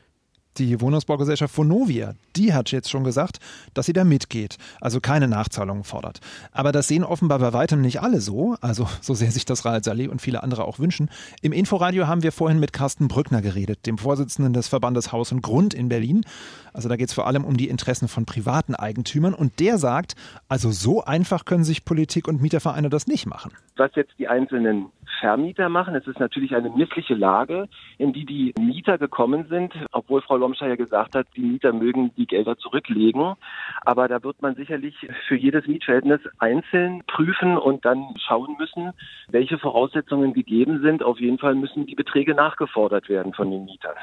Die 0.58 0.82
Wohnungsbaugesellschaft 0.82 1.56
Vonovia, 1.56 2.12
die 2.36 2.52
hat 2.52 2.72
jetzt 2.72 2.90
schon 2.90 3.04
gesagt, 3.04 3.38
dass 3.72 3.86
sie 3.86 3.94
da 3.94 4.04
mitgeht, 4.04 4.58
also 4.82 5.00
keine 5.00 5.26
Nachzahlungen 5.26 5.82
fordert. 5.82 6.20
Aber 6.52 6.72
das 6.72 6.88
sehen 6.88 7.04
offenbar 7.04 7.38
bei 7.38 7.54
weitem 7.54 7.80
nicht 7.80 8.02
alle 8.02 8.20
so, 8.20 8.56
also 8.60 8.86
so 9.00 9.14
sehr 9.14 9.30
sich 9.30 9.46
das 9.46 9.64
Raal 9.64 9.82
Saleh 9.82 10.08
und 10.08 10.20
viele 10.20 10.42
andere 10.42 10.64
auch 10.64 10.78
wünschen. 10.78 11.08
Im 11.40 11.52
Inforadio 11.52 12.06
haben 12.06 12.22
wir 12.22 12.32
vorhin 12.32 12.60
mit 12.60 12.74
Carsten 12.74 13.08
Brückner 13.08 13.40
geredet, 13.40 13.86
dem 13.86 13.96
Vorsitzenden 13.96 14.52
des 14.52 14.68
Verbandes 14.68 15.10
Haus 15.10 15.32
und 15.32 15.40
Grund 15.40 15.72
in 15.72 15.88
Berlin. 15.88 16.22
Also 16.74 16.90
da 16.90 16.96
geht 16.96 17.08
es 17.08 17.14
vor 17.14 17.26
allem 17.26 17.44
um 17.44 17.56
die 17.56 17.68
Interessen 17.68 18.08
von 18.08 18.26
privaten 18.26 18.74
Eigentümern 18.74 19.32
und 19.32 19.58
der 19.58 19.78
sagt, 19.78 20.16
also 20.48 20.70
so 20.70 21.02
einfach 21.02 21.46
können 21.46 21.64
sich 21.64 21.86
Politik 21.86 22.28
und 22.28 22.42
Mietervereine 22.42 22.90
das 22.90 23.06
nicht 23.06 23.24
machen. 23.24 23.52
Was 23.76 23.90
jetzt 23.94 24.12
die 24.18 24.28
einzelnen 24.28 24.86
Vermieter 25.22 25.68
machen. 25.68 25.94
Es 25.94 26.06
ist 26.08 26.18
natürlich 26.18 26.52
eine 26.56 26.70
missliche 26.70 27.14
Lage, 27.14 27.68
in 27.96 28.12
die 28.12 28.26
die 28.26 28.52
Mieter 28.58 28.98
gekommen 28.98 29.46
sind, 29.48 29.72
obwohl 29.92 30.20
Frau 30.20 30.36
Lomscher 30.36 30.66
ja 30.66 30.74
gesagt 30.74 31.14
hat, 31.14 31.28
die 31.36 31.42
Mieter 31.42 31.72
mögen 31.72 32.10
die 32.16 32.26
Gelder 32.26 32.58
zurücklegen. 32.58 33.34
Aber 33.82 34.08
da 34.08 34.20
wird 34.24 34.42
man 34.42 34.56
sicherlich 34.56 34.96
für 35.28 35.36
jedes 35.36 35.68
Mietverhältnis 35.68 36.20
einzeln 36.38 37.04
prüfen 37.06 37.56
und 37.56 37.84
dann 37.84 38.02
schauen 38.26 38.56
müssen, 38.58 38.90
welche 39.28 39.58
Voraussetzungen 39.58 40.32
gegeben 40.32 40.82
sind. 40.82 41.04
Auf 41.04 41.20
jeden 41.20 41.38
Fall 41.38 41.54
müssen 41.54 41.86
die 41.86 41.94
Beträge 41.94 42.34
nachgefordert 42.34 43.08
werden 43.08 43.32
von 43.32 43.48
den 43.48 43.64
Mietern. 43.64 43.94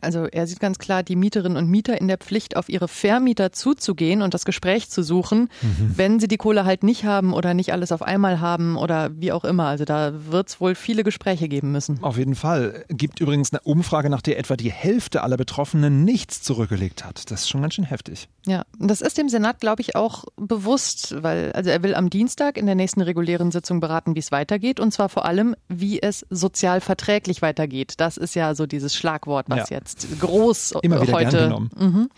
Also 0.00 0.26
er 0.30 0.46
sieht 0.46 0.60
ganz 0.60 0.78
klar 0.78 1.02
die 1.02 1.16
Mieterinnen 1.16 1.58
und 1.58 1.68
Mieter 1.68 2.00
in 2.00 2.06
der 2.06 2.18
Pflicht, 2.18 2.56
auf 2.56 2.68
ihre 2.68 2.86
Vermieter 2.86 3.50
zuzugehen 3.50 4.22
und 4.22 4.32
das 4.32 4.44
Gespräch 4.44 4.90
zu 4.90 5.02
suchen, 5.02 5.48
mhm. 5.60 5.94
wenn 5.96 6.20
sie 6.20 6.28
die 6.28 6.36
Kohle 6.36 6.64
halt 6.64 6.84
nicht 6.84 7.04
haben 7.04 7.32
oder 7.32 7.52
nicht 7.52 7.72
alles 7.72 7.90
auf 7.90 8.02
einmal 8.02 8.40
haben 8.40 8.76
oder 8.76 9.10
wie 9.14 9.32
auch 9.32 9.44
immer. 9.44 9.64
Also 9.64 9.84
da 9.84 10.12
wird 10.30 10.46
es 10.46 10.60
wohl 10.60 10.67
wohl 10.68 10.74
viele 10.74 11.02
Gespräche 11.02 11.48
geben 11.48 11.72
müssen. 11.72 12.02
Auf 12.02 12.18
jeden 12.18 12.34
Fall. 12.34 12.84
Gibt 12.88 13.20
übrigens 13.20 13.52
eine 13.52 13.60
Umfrage, 13.62 14.10
nach 14.10 14.20
der 14.20 14.38
etwa 14.38 14.54
die 14.56 14.70
Hälfte 14.70 15.22
aller 15.22 15.38
Betroffenen 15.38 16.04
nichts 16.04 16.42
zurückgelegt 16.42 17.04
hat. 17.04 17.30
Das 17.30 17.42
ist 17.42 17.48
schon 17.48 17.62
ganz 17.62 17.74
schön 17.74 17.84
heftig. 17.84 18.28
Ja, 18.46 18.64
das 18.78 19.00
ist 19.00 19.16
dem 19.16 19.30
Senat, 19.30 19.60
glaube 19.60 19.80
ich, 19.80 19.96
auch 19.96 20.24
bewusst, 20.36 21.22
weil 21.22 21.52
also 21.52 21.70
er 21.70 21.82
will 21.82 21.94
am 21.94 22.10
Dienstag 22.10 22.58
in 22.58 22.66
der 22.66 22.74
nächsten 22.74 23.00
regulären 23.00 23.50
Sitzung 23.50 23.80
beraten, 23.80 24.14
wie 24.14 24.18
es 24.18 24.30
weitergeht 24.30 24.78
und 24.78 24.92
zwar 24.92 25.08
vor 25.08 25.24
allem, 25.24 25.56
wie 25.68 26.02
es 26.02 26.26
sozial 26.28 26.80
verträglich 26.82 27.40
weitergeht. 27.40 27.94
Das 27.96 28.18
ist 28.18 28.34
ja 28.34 28.54
so 28.54 28.66
dieses 28.66 28.94
Schlagwort, 28.94 29.46
was 29.48 29.70
ja. 29.70 29.78
jetzt 29.78 30.20
groß 30.20 30.74
Immer 30.82 31.00
wieder 31.00 31.12
heute. 31.14 31.30
Gern 31.30 31.48
genommen. 31.48 31.70
Mhm. 31.78 32.10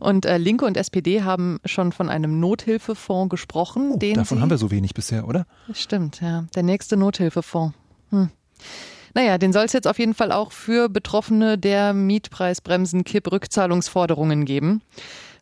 Und 0.00 0.24
äh, 0.24 0.38
Linke 0.38 0.64
und 0.64 0.76
SPD 0.76 1.22
haben 1.22 1.60
schon 1.64 1.92
von 1.92 2.08
einem 2.08 2.40
Nothilfefonds 2.40 3.30
gesprochen. 3.30 3.92
Oh, 3.94 3.98
den 3.98 4.14
davon 4.14 4.40
haben 4.40 4.50
wir 4.50 4.58
so 4.58 4.70
wenig 4.70 4.94
bisher, 4.94 5.28
oder? 5.28 5.46
Stimmt, 5.72 6.20
ja. 6.20 6.46
Der 6.54 6.62
nächste 6.62 6.96
Nothilfefonds. 6.96 7.74
Hm. 8.12 8.30
Naja, 9.14 9.36
den 9.36 9.52
soll 9.52 9.64
es 9.64 9.72
jetzt 9.72 9.88
auf 9.88 9.98
jeden 9.98 10.14
Fall 10.14 10.32
auch 10.32 10.52
für 10.52 10.88
Betroffene 10.88 11.58
der 11.58 11.92
Mietpreisbremsen-Kipp-Rückzahlungsforderungen 11.92 14.46
geben. 14.46 14.80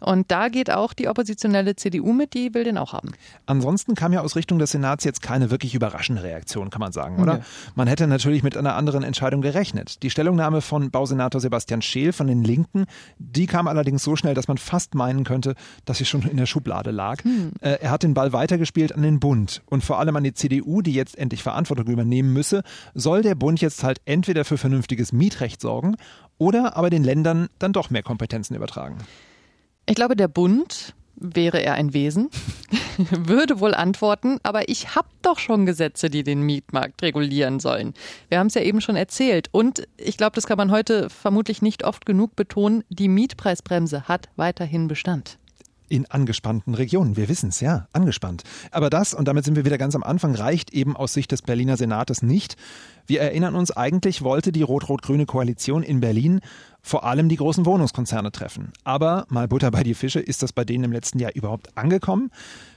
Und 0.00 0.30
da 0.30 0.48
geht 0.48 0.70
auch 0.70 0.92
die 0.92 1.08
oppositionelle 1.08 1.76
CDU 1.76 2.12
mit, 2.12 2.34
die 2.34 2.54
will 2.54 2.64
den 2.64 2.78
auch 2.78 2.92
haben. 2.92 3.12
Ansonsten 3.46 3.94
kam 3.94 4.12
ja 4.12 4.20
aus 4.20 4.36
Richtung 4.36 4.58
des 4.58 4.72
Senats 4.72 5.04
jetzt 5.04 5.22
keine 5.22 5.50
wirklich 5.50 5.74
überraschende 5.74 6.22
Reaktion, 6.22 6.70
kann 6.70 6.80
man 6.80 6.92
sagen, 6.92 7.20
oder? 7.20 7.38
Ja. 7.38 7.44
Man 7.74 7.86
hätte 7.86 8.06
natürlich 8.06 8.42
mit 8.42 8.56
einer 8.56 8.74
anderen 8.74 9.02
Entscheidung 9.02 9.42
gerechnet. 9.42 10.02
Die 10.02 10.10
Stellungnahme 10.10 10.60
von 10.60 10.90
Bausenator 10.90 11.40
Sebastian 11.40 11.82
Scheel 11.82 12.12
von 12.12 12.26
den 12.26 12.42
Linken, 12.42 12.86
die 13.18 13.46
kam 13.46 13.68
allerdings 13.68 14.02
so 14.02 14.16
schnell, 14.16 14.34
dass 14.34 14.48
man 14.48 14.58
fast 14.58 14.94
meinen 14.94 15.24
könnte, 15.24 15.54
dass 15.84 15.98
sie 15.98 16.04
schon 16.04 16.22
in 16.22 16.36
der 16.36 16.46
Schublade 16.46 16.90
lag. 16.90 17.22
Hm. 17.22 17.52
Äh, 17.60 17.78
er 17.80 17.90
hat 17.90 18.02
den 18.02 18.14
Ball 18.14 18.32
weitergespielt 18.32 18.94
an 18.94 19.02
den 19.02 19.20
Bund 19.20 19.62
und 19.66 19.84
vor 19.84 19.98
allem 19.98 20.16
an 20.16 20.24
die 20.24 20.34
CDU, 20.34 20.82
die 20.82 20.92
jetzt 20.92 21.16
endlich 21.18 21.42
Verantwortung 21.42 21.86
übernehmen 21.86 22.32
müsse, 22.32 22.62
soll 22.94 23.22
der 23.22 23.34
Bund 23.34 23.60
jetzt 23.60 23.84
halt 23.84 24.00
entweder 24.04 24.44
für 24.44 24.58
vernünftiges 24.58 25.12
Mietrecht 25.12 25.60
sorgen 25.60 25.96
oder 26.38 26.76
aber 26.76 26.90
den 26.90 27.04
Ländern 27.04 27.48
dann 27.58 27.72
doch 27.72 27.90
mehr 27.90 28.02
Kompetenzen 28.02 28.54
übertragen. 28.54 28.98
Ich 29.90 29.96
glaube, 29.96 30.14
der 30.14 30.28
Bund 30.28 30.94
wäre 31.16 31.60
er 31.60 31.74
ein 31.74 31.92
Wesen, 31.92 32.30
würde 33.10 33.58
wohl 33.58 33.74
antworten, 33.74 34.38
aber 34.44 34.68
ich 34.68 34.94
habe 34.94 35.08
doch 35.20 35.40
schon 35.40 35.66
Gesetze, 35.66 36.08
die 36.08 36.22
den 36.22 36.42
Mietmarkt 36.42 37.02
regulieren 37.02 37.58
sollen. 37.58 37.94
Wir 38.28 38.38
haben 38.38 38.46
es 38.46 38.54
ja 38.54 38.62
eben 38.62 38.80
schon 38.80 38.94
erzählt. 38.94 39.48
Und 39.50 39.88
ich 39.96 40.16
glaube, 40.16 40.36
das 40.36 40.46
kann 40.46 40.58
man 40.58 40.70
heute 40.70 41.10
vermutlich 41.10 41.60
nicht 41.60 41.82
oft 41.82 42.06
genug 42.06 42.36
betonen, 42.36 42.84
die 42.88 43.08
Mietpreisbremse 43.08 44.06
hat 44.06 44.28
weiterhin 44.36 44.86
Bestand 44.86 45.40
in 45.90 46.06
angespannten 46.06 46.74
Regionen. 46.74 47.16
Wir 47.16 47.28
wissen 47.28 47.50
es, 47.50 47.60
ja, 47.60 47.88
angespannt. 47.92 48.44
Aber 48.70 48.88
das, 48.88 49.12
und 49.12 49.26
damit 49.26 49.44
sind 49.44 49.56
wir 49.56 49.64
wieder 49.64 49.76
ganz 49.76 49.94
am 49.94 50.04
Anfang, 50.04 50.34
reicht 50.34 50.72
eben 50.72 50.96
aus 50.96 51.12
Sicht 51.12 51.32
des 51.32 51.42
Berliner 51.42 51.76
Senates 51.76 52.22
nicht. 52.22 52.56
Wir 53.06 53.20
erinnern 53.20 53.56
uns, 53.56 53.72
eigentlich 53.72 54.22
wollte 54.22 54.52
die 54.52 54.62
rot-rot-grüne 54.62 55.26
Koalition 55.26 55.82
in 55.82 56.00
Berlin 56.00 56.40
vor 56.82 57.04
allem 57.04 57.28
die 57.28 57.36
großen 57.36 57.66
Wohnungskonzerne 57.66 58.32
treffen. 58.32 58.72
Aber 58.84 59.26
mal 59.28 59.48
Butter 59.48 59.70
bei 59.70 59.82
die 59.82 59.94
Fische, 59.94 60.20
ist 60.20 60.42
das 60.42 60.52
bei 60.52 60.64
denen 60.64 60.84
im 60.84 60.92
letzten 60.92 61.18
Jahr 61.18 61.34
überhaupt 61.34 61.76
angekommen? 61.76 62.30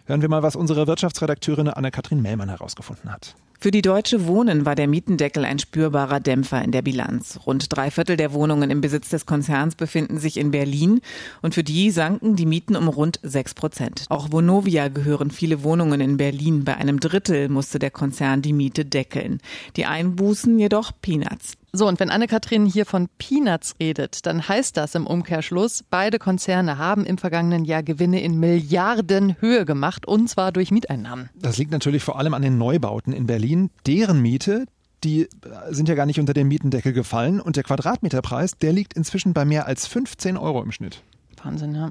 Hören 0.05 0.21
wir 0.21 0.29
mal, 0.29 0.43
was 0.43 0.55
unsere 0.55 0.87
Wirtschaftsredakteurin 0.87 1.69
Anne-Kathrin 1.69 2.21
Mellmann 2.21 2.49
herausgefunden 2.49 3.11
hat. 3.11 3.35
Für 3.63 3.71
die 3.71 3.81
Deutsche 3.81 4.27
Wohnen 4.27 4.65
war 4.65 4.75
der 4.75 4.89
Mietendeckel 4.89 5.45
ein 5.45 5.57
spürbarer 5.57 6.19
Dämpfer 6.19 6.61
in 6.61 6.73
der 6.73 6.81
Bilanz. 6.81 7.39
Rund 7.45 7.67
drei 7.69 7.91
Viertel 7.91 8.17
der 8.17 8.33
Wohnungen 8.33 8.69
im 8.69 8.81
Besitz 8.81 9.07
des 9.07 9.25
Konzerns 9.25 9.75
befinden 9.75 10.17
sich 10.17 10.35
in 10.35 10.51
Berlin 10.51 10.99
und 11.41 11.53
für 11.53 11.63
die 11.63 11.89
sanken 11.89 12.35
die 12.35 12.45
Mieten 12.45 12.75
um 12.75 12.89
rund 12.89 13.21
sechs 13.23 13.53
Prozent. 13.53 14.05
Auch 14.09 14.33
Vonovia 14.33 14.89
gehören 14.89 15.31
viele 15.31 15.63
Wohnungen 15.63 16.01
in 16.01 16.17
Berlin. 16.17 16.65
Bei 16.65 16.75
einem 16.75 16.99
Drittel 16.99 17.47
musste 17.47 17.79
der 17.79 17.91
Konzern 17.91 18.41
die 18.41 18.51
Miete 18.51 18.83
deckeln. 18.83 19.39
Die 19.77 19.85
Einbußen 19.85 20.59
jedoch 20.59 20.91
Peanuts. 21.01 21.53
So, 21.75 21.87
und 21.87 21.99
wenn 21.99 22.11
Anne-Kathrin 22.11 22.67
hier 22.67 22.85
von 22.85 23.09
Peanuts 23.17 23.73
redet, 23.79 24.27
dann 24.27 24.47
heißt 24.47 24.77
das 24.77 24.93
im 24.93 25.07
Umkehrschluss, 25.07 25.83
beide 25.89 26.19
Konzerne 26.19 26.77
haben 26.77 27.03
im 27.03 27.17
vergangenen 27.17 27.65
Jahr 27.65 27.81
Gewinne 27.81 28.21
in 28.21 28.39
Milliardenhöhe 28.39 29.65
gemacht, 29.65 30.07
und 30.07 30.29
zwar 30.29 30.51
durch 30.51 30.69
Mieteinnahmen. 30.69 31.31
Das 31.33 31.57
liegt 31.57 31.71
natürlich 31.71 32.03
vor 32.03 32.19
allem 32.19 32.35
an 32.35 32.43
den 32.43 32.59
Neubauten 32.59 33.11
in 33.11 33.25
Berlin. 33.25 33.71
Deren 33.87 34.21
Miete, 34.21 34.65
die 35.03 35.27
sind 35.71 35.89
ja 35.89 35.95
gar 35.95 36.05
nicht 36.05 36.19
unter 36.19 36.35
den 36.35 36.47
Mietendeckel 36.47 36.93
gefallen 36.93 37.41
und 37.41 37.55
der 37.55 37.63
Quadratmeterpreis, 37.63 38.55
der 38.59 38.71
liegt 38.71 38.93
inzwischen 38.93 39.33
bei 39.33 39.43
mehr 39.43 39.65
als 39.65 39.87
15 39.87 40.37
Euro 40.37 40.61
im 40.61 40.71
Schnitt. 40.71 41.01
Wahnsinn, 41.43 41.73
ja. 41.73 41.89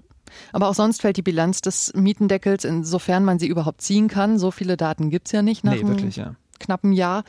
Aber 0.52 0.68
auch 0.68 0.74
sonst 0.74 1.02
fällt 1.02 1.16
die 1.16 1.22
Bilanz 1.22 1.60
des 1.60 1.92
Mietendeckels, 1.94 2.64
insofern 2.64 3.24
man 3.24 3.40
sie 3.40 3.48
überhaupt 3.48 3.82
ziehen 3.82 4.06
kann. 4.06 4.38
So 4.38 4.52
viele 4.52 4.76
Daten 4.76 5.10
gibt 5.10 5.26
es 5.26 5.32
ja 5.32 5.42
nicht 5.42 5.64
nach 5.64 5.74
nee, 5.74 5.82
wirklich, 5.88 6.14
ja. 6.14 6.36
knappen 6.60 6.92
Jahr 6.92 7.24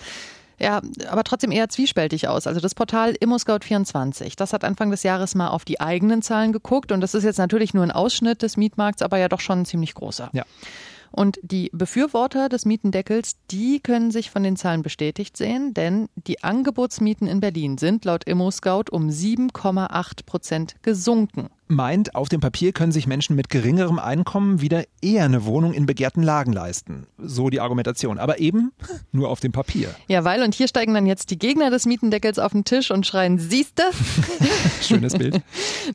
ja, 0.63 0.82
aber 1.10 1.24
trotzdem 1.25 1.51
eher 1.51 1.67
zwiespältig 1.67 2.29
aus. 2.29 2.48
Also 2.48 2.62
das 2.62 2.74
Portal 2.74 3.12
ImmoScout24, 3.12 4.36
das 4.38 4.53
hat 4.53 4.63
Anfang 4.63 4.91
des 4.91 5.03
Jahres 5.03 5.36
mal 5.36 5.50
auf 5.50 5.65
die 5.65 5.82
eigenen 5.82 6.22
Zahlen 6.22 6.53
geguckt 6.53 6.93
und 6.93 7.01
das 7.01 7.13
ist 7.13 7.25
jetzt 7.25 7.38
natürlich 7.38 7.74
nur 7.74 7.84
ein 7.84 7.91
Ausschnitt 7.91 8.41
des 8.41 8.55
Mietmarkts, 8.55 9.01
aber 9.01 9.17
ja 9.17 9.27
doch 9.27 9.41
schon 9.41 9.60
ein 9.60 9.65
ziemlich 9.65 9.93
großer. 9.93 10.29
Ja. 10.32 10.43
Und 11.12 11.38
die 11.43 11.70
Befürworter 11.74 12.50
des 12.50 12.65
Mietendeckels, 12.65 13.36
die 13.51 13.82
können 13.82 14.10
sich 14.10 14.32
von 14.32 14.41
den 14.41 14.55
Zahlen 14.55 14.82
bestätigt 14.82 15.38
sehen, 15.38 15.74
denn 15.74 16.08
die 16.15 16.43
Angebotsmieten 16.43 17.27
in 17.27 17.39
Berlin 17.39 17.77
sind 17.77 18.05
laut 18.05 18.24
ImmoScout 18.24 18.86
um 18.89 19.10
7,8 19.10 20.25
Prozent 20.25 20.75
gesunken 20.82 21.50
meint, 21.67 22.15
auf 22.15 22.29
dem 22.29 22.41
Papier 22.41 22.74
können 22.74 22.91
sich 22.91 23.08
Menschen 23.08 23.36
mit 23.36 23.50
geringerem 23.50 24.00
Einkommen 24.00 24.62
wieder 24.62 24.84
eher 25.01 25.25
eine 25.25 25.46
Wohnung 25.46 25.74
in 25.74 25.86
begehrten 25.86 26.24
Lagen 26.24 26.53
leisten. 26.53 27.08
So 27.17 27.50
die 27.50 27.60
Argumentation. 27.60 28.17
Aber 28.17 28.39
eben 28.39 28.72
nur 29.12 29.29
auf 29.29 29.39
dem 29.39 29.51
Papier. 29.51 29.93
Ja, 30.08 30.24
weil, 30.24 30.43
und 30.43 30.53
hier 30.53 30.67
steigen 30.67 30.93
dann 30.93 31.05
jetzt 31.05 31.32
die 31.32 31.39
Gegner 31.39 31.70
des 31.70 31.86
Mietendeckels 31.86 32.39
auf 32.39 32.51
den 32.51 32.65
Tisch 32.65 32.91
und 32.91 33.05
schreien, 33.05 33.39
siehste? 33.39 33.84
Schönes 34.82 35.17
Bild. 35.17 35.41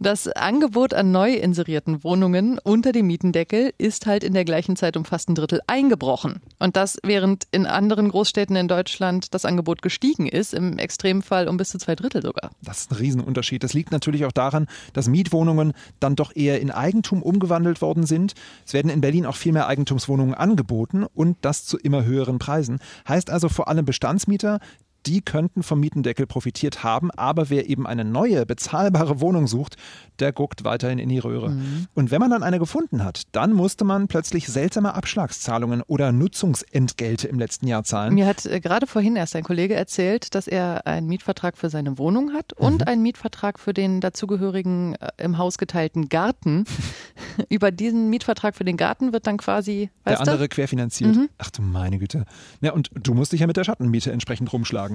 Das 0.00 0.28
Angebot 0.28 0.94
an 0.94 1.12
neu 1.12 1.34
inserierten 1.34 2.02
Wohnungen 2.04 2.58
unter 2.58 2.92
dem 2.92 3.06
Mietendeckel 3.06 3.72
ist 3.78 4.06
halt 4.06 4.24
in 4.24 4.34
der 4.34 4.44
gleichen 4.44 4.76
Zeit 4.76 4.96
um 4.96 5.04
fast 5.04 5.28
ein 5.28 5.34
Drittel 5.34 5.60
eingebrochen. 5.66 6.40
Und 6.58 6.76
das, 6.76 6.98
während 7.02 7.46
in 7.50 7.66
anderen 7.66 8.08
Großstädten 8.08 8.56
in 8.56 8.68
Deutschland 8.68 9.34
das 9.34 9.44
Angebot 9.44 9.82
gestiegen 9.82 10.26
ist, 10.26 10.54
im 10.54 10.78
Extremfall 10.78 11.48
um 11.48 11.56
bis 11.56 11.70
zu 11.70 11.78
zwei 11.78 11.94
Drittel 11.94 12.22
sogar. 12.22 12.50
Das 12.62 12.78
ist 12.78 12.92
ein 12.92 12.96
Riesenunterschied. 12.96 13.62
Das 13.62 13.74
liegt 13.74 13.92
natürlich 13.92 14.24
auch 14.24 14.32
daran, 14.32 14.66
dass 14.92 15.08
Mietwohnungen 15.08 15.57
Wohnungen 15.58 15.74
dann 16.00 16.16
doch 16.16 16.34
eher 16.34 16.60
in 16.60 16.70
Eigentum 16.70 17.22
umgewandelt 17.22 17.80
worden 17.82 18.06
sind. 18.06 18.34
Es 18.66 18.72
werden 18.72 18.90
in 18.90 19.00
Berlin 19.00 19.26
auch 19.26 19.36
viel 19.36 19.52
mehr 19.52 19.66
Eigentumswohnungen 19.66 20.34
angeboten 20.34 21.04
und 21.04 21.36
das 21.42 21.64
zu 21.64 21.78
immer 21.78 22.04
höheren 22.04 22.38
Preisen. 22.38 22.78
Heißt 23.08 23.30
also 23.30 23.48
vor 23.48 23.68
allem 23.68 23.84
Bestandsmieter, 23.84 24.60
die 25.06 25.20
könnten 25.20 25.62
vom 25.62 25.80
Mietendeckel 25.80 26.26
profitiert 26.26 26.82
haben, 26.82 27.10
aber 27.12 27.50
wer 27.50 27.68
eben 27.68 27.86
eine 27.86 28.04
neue, 28.04 28.46
bezahlbare 28.46 29.20
Wohnung 29.20 29.46
sucht, 29.46 29.76
der 30.18 30.32
guckt 30.32 30.64
weiterhin 30.64 30.98
in 30.98 31.08
die 31.08 31.18
Röhre. 31.18 31.50
Mhm. 31.50 31.86
Und 31.94 32.10
wenn 32.10 32.20
man 32.20 32.30
dann 32.30 32.42
eine 32.42 32.58
gefunden 32.58 33.04
hat, 33.04 33.22
dann 33.32 33.52
musste 33.52 33.84
man 33.84 34.08
plötzlich 34.08 34.48
seltsame 34.48 34.94
Abschlagszahlungen 34.94 35.82
oder 35.82 36.12
Nutzungsentgelte 36.12 37.28
im 37.28 37.38
letzten 37.38 37.66
Jahr 37.68 37.84
zahlen. 37.84 38.14
Mir 38.14 38.26
hat 38.26 38.46
äh, 38.46 38.60
gerade 38.60 38.86
vorhin 38.86 39.16
erst 39.16 39.36
ein 39.36 39.44
Kollege 39.44 39.74
erzählt, 39.74 40.34
dass 40.34 40.48
er 40.48 40.86
einen 40.86 41.06
Mietvertrag 41.06 41.56
für 41.56 41.70
seine 41.70 41.98
Wohnung 41.98 42.32
hat 42.32 42.52
und 42.52 42.80
mhm. 42.80 42.88
einen 42.88 43.02
Mietvertrag 43.02 43.58
für 43.58 43.72
den 43.72 44.00
dazugehörigen 44.00 44.94
äh, 44.96 45.08
im 45.18 45.38
Haus 45.38 45.58
geteilten 45.58 46.08
Garten. 46.08 46.64
über 47.48 47.70
diesen 47.70 48.10
Mietvertrag 48.10 48.56
für 48.56 48.64
den 48.64 48.76
Garten 48.76 49.12
wird 49.12 49.26
dann 49.26 49.36
quasi, 49.36 49.90
Der 50.04 50.12
weißt 50.12 50.26
du? 50.26 50.30
andere 50.32 50.48
querfinanziert. 50.48 51.16
Mhm. 51.16 51.28
Ach 51.38 51.50
du 51.50 51.62
meine 51.62 51.98
Güte. 51.98 52.24
Ja, 52.60 52.72
und 52.72 52.90
du 52.94 53.14
musst 53.14 53.32
dich 53.32 53.40
ja 53.40 53.46
mit 53.46 53.56
der 53.56 53.64
Schattenmiete 53.64 54.12
entsprechend 54.12 54.52
rumschlagen. 54.52 54.87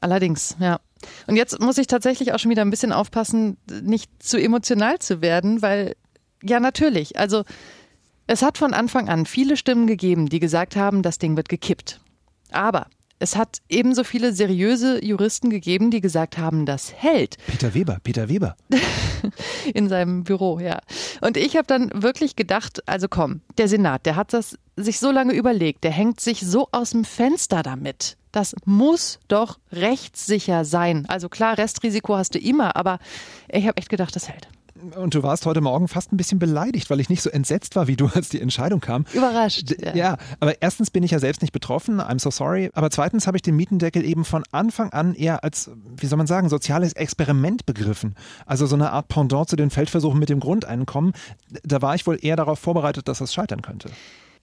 Allerdings, 0.00 0.56
ja. 0.60 0.80
Und 1.26 1.36
jetzt 1.36 1.60
muss 1.60 1.78
ich 1.78 1.86
tatsächlich 1.86 2.32
auch 2.32 2.38
schon 2.38 2.50
wieder 2.50 2.62
ein 2.62 2.70
bisschen 2.70 2.92
aufpassen, 2.92 3.58
nicht 3.82 4.10
zu 4.18 4.40
emotional 4.40 4.98
zu 4.98 5.20
werden, 5.20 5.62
weil, 5.62 5.94
ja, 6.42 6.58
natürlich. 6.58 7.18
Also, 7.18 7.44
es 8.26 8.42
hat 8.42 8.58
von 8.58 8.74
Anfang 8.74 9.08
an 9.08 9.26
viele 9.26 9.56
Stimmen 9.56 9.86
gegeben, 9.86 10.28
die 10.28 10.40
gesagt 10.40 10.74
haben, 10.74 11.02
das 11.02 11.18
Ding 11.18 11.36
wird 11.36 11.48
gekippt. 11.48 12.00
Aber 12.50 12.86
es 13.18 13.36
hat 13.36 13.58
ebenso 13.68 14.04
viele 14.04 14.32
seriöse 14.32 15.02
Juristen 15.04 15.48
gegeben, 15.48 15.90
die 15.90 16.00
gesagt 16.00 16.36
haben, 16.36 16.66
das 16.66 16.92
hält 16.92 17.36
Peter 17.46 17.72
Weber, 17.72 17.98
Peter 18.02 18.28
Weber. 18.28 18.56
in 19.74 19.88
seinem 19.88 20.24
Büro, 20.24 20.58
ja. 20.58 20.80
Und 21.20 21.36
ich 21.36 21.56
habe 21.56 21.66
dann 21.66 21.90
wirklich 21.94 22.36
gedacht, 22.36 22.86
also 22.86 23.08
komm, 23.08 23.40
der 23.56 23.68
Senat, 23.68 24.04
der 24.06 24.16
hat 24.16 24.32
das 24.32 24.58
sich 24.76 24.98
so 24.98 25.10
lange 25.10 25.32
überlegt, 25.32 25.84
der 25.84 25.92
hängt 25.92 26.20
sich 26.20 26.40
so 26.40 26.68
aus 26.72 26.90
dem 26.90 27.04
Fenster 27.04 27.62
damit. 27.62 28.18
Das 28.36 28.54
muss 28.66 29.18
doch 29.28 29.58
rechtssicher 29.72 30.66
sein. 30.66 31.06
Also 31.08 31.30
klar, 31.30 31.56
Restrisiko 31.56 32.16
hast 32.16 32.34
du 32.34 32.38
immer, 32.38 32.76
aber 32.76 32.98
ich 33.48 33.66
habe 33.66 33.78
echt 33.78 33.88
gedacht, 33.88 34.14
das 34.14 34.28
hält. 34.28 34.48
Und 34.94 35.14
du 35.14 35.22
warst 35.22 35.46
heute 35.46 35.62
Morgen 35.62 35.88
fast 35.88 36.12
ein 36.12 36.18
bisschen 36.18 36.38
beleidigt, 36.38 36.90
weil 36.90 37.00
ich 37.00 37.08
nicht 37.08 37.22
so 37.22 37.30
entsetzt 37.30 37.76
war 37.76 37.86
wie 37.86 37.96
du, 37.96 38.08
als 38.14 38.28
die 38.28 38.42
Entscheidung 38.42 38.80
kam. 38.80 39.06
Überrascht. 39.14 39.70
D- 39.70 39.92
Ja, 39.98 40.18
aber 40.38 40.60
erstens 40.60 40.90
bin 40.90 41.02
ich 41.02 41.12
ja 41.12 41.18
selbst 41.18 41.40
nicht 41.40 41.52
betroffen, 41.52 41.98
I'm 41.98 42.20
so 42.20 42.30
sorry. 42.30 42.68
Aber 42.74 42.90
zweitens 42.90 43.26
habe 43.26 43.38
ich 43.38 43.42
den 43.42 43.56
Mietendeckel 43.56 44.04
eben 44.04 44.26
von 44.26 44.44
Anfang 44.52 44.90
an 44.90 45.14
eher 45.14 45.42
als, 45.42 45.70
wie 45.96 46.04
soll 46.04 46.18
man 46.18 46.26
sagen, 46.26 46.50
soziales 46.50 46.92
Experiment 46.92 47.64
begriffen. 47.64 48.16
Also 48.44 48.66
so 48.66 48.74
eine 48.76 48.92
Art 48.92 49.08
Pendant 49.08 49.48
zu 49.48 49.56
den 49.56 49.70
Feldversuchen 49.70 50.18
mit 50.20 50.28
dem 50.28 50.40
Grundeinkommen. 50.40 51.14
Da 51.64 51.80
war 51.80 51.94
ich 51.94 52.06
wohl 52.06 52.18
eher 52.20 52.36
darauf 52.36 52.58
vorbereitet, 52.58 53.08
dass 53.08 53.16
das 53.20 53.32
scheitern 53.32 53.62
könnte. 53.62 53.88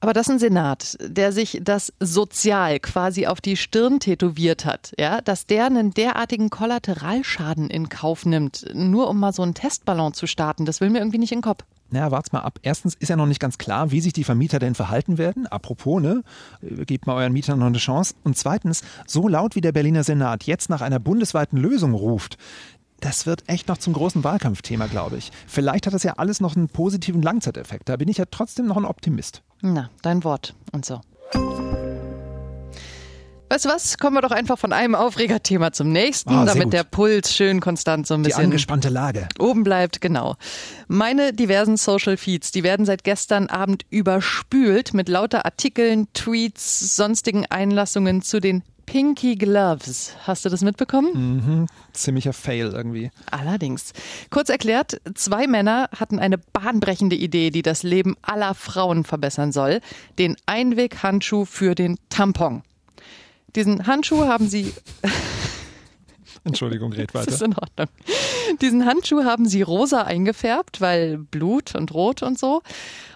Aber 0.04 0.12
das 0.12 0.28
ist 0.28 0.34
ein 0.34 0.40
Senat, 0.40 0.98
der 1.00 1.32
sich 1.32 1.62
das 1.64 1.94
Sozial 2.02 2.82
quasi 2.82 3.26
auf 3.26 3.40
die 3.40 3.56
Stirn 3.56 4.02
tätowiert 4.02 4.66
hat, 4.66 4.92
ja, 5.00 5.22
dass 5.22 5.46
der 5.46 5.68
einen 5.68 5.94
derartigen 5.94 6.50
Kollateralschaden 6.50 7.70
in 7.70 7.88
Kauf 7.88 8.26
nimmt, 8.26 8.66
nur 8.74 9.10
um 9.10 9.18
mal 9.18 9.32
so 9.32 9.44
einen 9.44 9.54
Testballon 9.54 10.14
zu 10.14 10.28
starten, 10.28 10.66
das 10.66 10.82
will 10.82 10.90
mir 10.90 10.98
irgendwie 10.98 11.20
nicht 11.20 11.32
in 11.32 11.38
den 11.38 11.44
Kopf. 11.44 11.64
Naja, 11.90 12.12
wart's 12.12 12.34
mal 12.34 12.42
ab. 12.42 12.60
Erstens 12.64 12.96
ist 12.96 13.08
ja 13.08 13.16
noch 13.16 13.28
nicht 13.28 13.40
ganz 13.40 13.58
klar, 13.58 13.92
wie 13.92 14.02
sich 14.02 14.12
die 14.12 14.26
Vermieter 14.26 14.60
denn 14.60 14.76
verhalten 14.76 15.18
werden. 15.18 15.48
Apropos, 15.48 16.02
ne? 16.02 16.24
Gebt 16.62 17.08
mal 17.08 17.16
euren 17.16 17.32
Mietern 17.32 17.60
noch 17.60 17.68
eine 17.68 17.78
Chance. 17.78 18.16
Und 18.26 18.38
zweitens, 18.38 18.84
so 19.08 19.30
laut 19.30 19.56
wie 19.56 19.62
der 19.62 19.72
Berliner 19.72 20.04
Senat 20.04 20.44
jetzt 20.44 20.70
nach 20.70 20.82
einer 20.82 21.00
bundesweiten 21.00 21.58
Lösung 21.58 21.94
ruft, 21.94 22.38
das 23.00 23.26
wird 23.26 23.48
echt 23.48 23.70
noch 23.70 23.78
zum 23.78 23.94
großen 23.94 24.22
Wahlkampfthema, 24.26 24.88
glaube 24.88 25.16
ich. 25.16 25.32
Vielleicht 25.48 25.86
hat 25.86 25.94
das 25.94 26.04
ja 26.04 26.16
alles 26.18 26.42
noch 26.42 26.58
einen 26.58 26.68
positiven 26.68 27.22
Langzeiteffekt. 27.22 27.88
Da 27.88 27.96
bin 27.96 28.10
ich 28.10 28.18
ja 28.18 28.26
trotzdem 28.30 28.66
noch 28.66 28.76
ein 28.76 28.86
Optimist. 28.86 29.44
Na, 29.66 29.90
dein 30.02 30.26
Wort 30.26 30.56
und 30.74 30.86
so. 30.86 31.00
Weißt 33.50 33.64
du 33.66 33.70
was? 33.70 33.98
Kommen 33.98 34.18
wir 34.18 34.22
doch 34.22 34.32
einfach 34.32 34.58
von 34.58 34.74
einem 34.74 34.94
Aufregerthema 34.94 35.72
zum 35.72 35.90
nächsten, 35.92 36.32
sehr 36.32 36.46
damit 36.46 36.64
gut. 36.66 36.74
der 36.74 36.84
Puls 36.84 37.34
schön 37.34 37.62
konstant 37.62 38.06
so 38.06 38.16
ein 38.16 38.24
Die 38.24 38.30
bisschen 38.30 38.46
angespannte 38.46 38.90
Lage. 38.90 39.30
oben 39.40 39.64
bleibt, 39.64 40.02
genau. 40.02 40.36
Meine 40.88 41.32
diversen 41.34 41.78
Social 41.78 42.18
Feeds, 42.18 42.52
die 42.52 42.64
werden 42.64 42.86
seit 42.86 43.06
gestern 43.06 43.48
Abend 43.48 43.86
überspült 43.90 44.94
mit 44.94 45.08
lauter 45.08 45.46
Artikeln, 45.46 46.08
Tweets, 46.14 46.96
sonstigen 46.98 47.46
Einlassungen 47.46 48.22
zu 48.22 48.42
den 48.42 48.64
Pinky 48.86 49.36
Gloves. 49.36 50.16
Hast 50.26 50.46
du 50.46 50.50
das 50.50 50.62
mitbekommen? 50.62 51.12
Mhm. 51.14 51.68
Ziemlicher 51.94 52.34
Fail 52.34 52.72
irgendwie. 52.74 53.12
Allerdings. 53.32 53.94
Kurz 54.30 54.50
erklärt, 54.50 55.02
zwei 55.16 55.48
Männer 55.48 55.90
hatten 55.98 56.20
eine 56.20 56.38
bahnbrechende 56.38 57.16
Idee, 57.16 57.50
die 57.50 57.62
das 57.62 57.84
Leben 57.84 58.16
aller 58.22 58.54
Frauen 58.54 59.04
verbessern 59.04 59.52
soll. 59.52 59.82
Den 60.20 60.36
Einweghandschuh 60.46 61.46
für 61.46 61.76
den 61.76 61.98
Tampon. 62.10 62.64
Diesen 63.56 63.86
Handschuh 63.88 64.26
haben 64.26 64.48
sie 64.48 64.74
Entschuldigung, 66.46 66.92
red 66.94 67.10
Das 67.14 67.22
weiter. 67.22 67.32
ist 67.34 67.42
in 67.42 67.56
Ordnung. 67.56 67.88
Diesen 68.62 68.86
Handschuh 68.86 69.24
haben 69.24 69.46
sie 69.48 69.62
rosa 69.62 70.02
eingefärbt, 70.02 70.82
weil 70.82 71.18
Blut 71.18 71.74
und 71.76 71.94
Rot 71.94 72.22
und 72.22 72.38
so. 72.38 72.62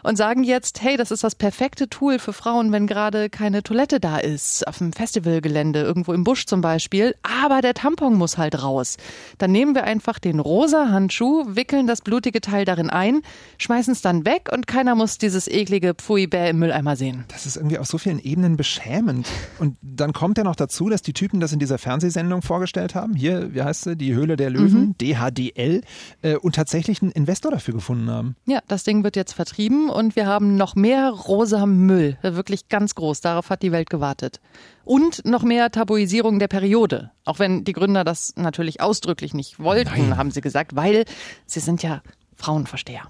Und 0.03 0.15
sagen 0.15 0.46
jetzt, 0.46 0.81
hey, 0.81 0.96
das 0.96 1.12
ist 1.12 1.25
das 1.25 1.36
perfekte 1.36 1.89
Tool 1.89 2.17
für 2.19 2.31
Frauen, 2.31 2.72
wenn 2.72 2.88
gerade 2.88 3.29
keine 3.29 3.62
Toilette 3.63 4.00
da 4.00 4.17
ist. 4.17 4.65
Auf 4.65 4.77
dem 4.77 4.93
Festivalgelände, 4.93 5.81
irgendwo 5.81 6.13
im 6.13 6.24
Busch 6.24 6.46
zum 6.46 6.62
Beispiel. 6.62 7.13
Aber 7.43 7.62
der 7.62 7.74
Tampon 7.74 8.13
muss 8.13 8.38
halt 8.38 8.63
raus. 8.63 8.96
Dann 9.38 9.51
nehmen 9.51 9.75
wir 9.75 9.84
einfach 9.84 10.19
den 10.19 10.39
rosa 10.39 10.89
Handschuh, 10.89 11.43
wickeln 11.48 11.88
das 11.88 12.00
blutige 12.01 12.39
Teil 12.39 12.63
darin 12.63 12.89
ein, 12.89 13.22
schmeißen 13.57 13.91
es 13.91 14.01
dann 14.01 14.25
weg 14.25 14.50
und 14.53 14.65
keiner 14.67 14.96
muss 14.96 15.17
dieses 15.17 15.50
eklige 15.50 15.93
Pfui-Bäh 15.93 16.51
im 16.51 16.60
Mülleimer 16.60 16.96
sehen. 16.96 17.25
Das 17.27 17.46
ist 17.46 17.57
irgendwie 17.57 17.77
auf 17.79 17.87
so 17.87 17.98
vielen 17.98 18.20
Ebenen 18.20 18.55
beschämend. 18.55 19.27
Und 19.59 19.75
dann 19.81 20.13
kommt 20.13 20.37
ja 20.37 20.46
noch 20.46 20.55
dazu, 20.55 20.87
dass 20.87 21.01
die 21.01 21.13
Typen 21.13 21.42
das 21.42 21.51
in 21.51 21.59
dieser 21.59 21.77
Fernsehsendung 21.77 22.42
vorgestellt 22.42 22.96
haben. 22.96 23.17
Hier, 23.18 23.53
wie 23.53 23.62
heißt 23.62 23.84
sie? 23.84 23.96
Die 23.96 24.14
Höhle 24.14 24.38
der 24.38 24.50
Löwen, 24.50 24.96
DHDL. 25.01 25.82
Äh, 26.22 26.36
und 26.38 26.56
tatsächlich 26.56 27.01
einen 27.01 27.12
Investor 27.12 27.51
dafür 27.51 27.74
gefunden 27.74 28.10
haben. 28.10 28.36
Ja, 28.46 28.60
das 28.68 28.84
Ding 28.84 29.03
wird 29.03 29.16
jetzt 29.16 29.34
vertrieben 29.34 29.90
und 29.90 30.16
wir 30.16 30.25
haben 30.25 30.56
noch 30.56 30.75
mehr 30.75 31.10
rosa 31.10 31.66
Müll. 31.66 32.18
Wirklich 32.22 32.70
ganz 32.70 32.96
groß. 32.96 33.22
Darauf 33.22 33.50
hat 33.50 33.62
die 33.62 33.72
Welt 33.72 33.90
gewartet. 33.90 34.40
Und 34.84 35.25
noch 35.25 35.44
mehr 35.44 35.70
Tabuisierung 35.72 36.40
der 36.40 36.48
Periode. 36.48 37.12
Auch 37.25 37.40
wenn 37.40 37.64
die 37.64 37.74
Gründer 37.74 38.03
das 38.03 38.34
natürlich 38.38 38.80
ausdrücklich 38.80 39.34
nicht 39.34 39.60
wollten, 39.60 40.16
haben 40.18 40.32
sie 40.32 40.42
gesagt, 40.42 40.75
weil 40.75 41.06
sie 41.46 41.60
sind 41.60 41.84
ja 41.84 42.01
Frauenversteher. 42.36 43.03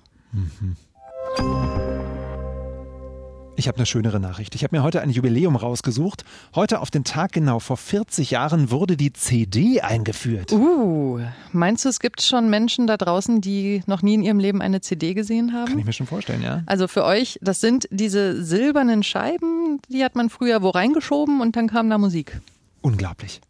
Ich 3.58 3.67
habe 3.67 3.78
eine 3.78 3.88
schönere 3.88 4.20
Nachricht. 4.20 4.54
Ich 4.54 4.63
habe 4.63 4.78
mir 4.78 4.84
heute 4.84 5.02
ein 5.02 5.10
Jubiläum 5.10 5.56
rausgesucht. 5.56 6.24
Heute 6.54 6.80
auf 6.80 6.91
den 6.91 7.04
Tag 7.04 7.32
genau 7.32 7.58
vor 7.58 7.76
40 7.76 8.30
Jahren 8.30 8.70
wurde 8.70 8.96
die 8.96 9.12
CD 9.13 9.82
eingeführt. 9.82 10.52
Uh, 10.52 11.20
meinst 11.54 11.84
du, 11.84 11.89
es 11.89 12.00
gibt 12.00 12.22
schon 12.22 12.52
Menschen 12.52 12.86
da 12.86 12.98
draußen, 12.98 13.41
die 13.41 13.82
noch 13.88 14.04
nie 14.04 14.13
in 14.13 14.22
ihrem 14.22 14.38
Leben 14.38 14.62
eine 14.62 14.82
CD 14.82 15.15
gesehen 15.15 15.54
haben? 15.54 15.70
Kann 15.70 15.80
ich 15.80 15.86
mir 15.86 15.93
schon 15.93 16.06
vorstellen, 16.06 16.43
ja. 16.43 16.62
Also 16.67 16.88
für 16.88 17.04
euch, 17.04 17.39
das 17.41 17.60
sind 17.60 17.88
diese 17.89 18.43
silbernen 18.43 19.02
Scheiben, 19.02 19.82
die 19.89 20.04
hat 20.04 20.15
man 20.15 20.30
früher 20.30 20.62
wo 20.62 20.70
reingeschoben 20.70 21.41
und 21.41 21.56
dann 21.56 21.67
kam 21.67 21.89
da 21.89 21.98
Musik. 21.98 22.39
Unglaublich. 22.82 23.41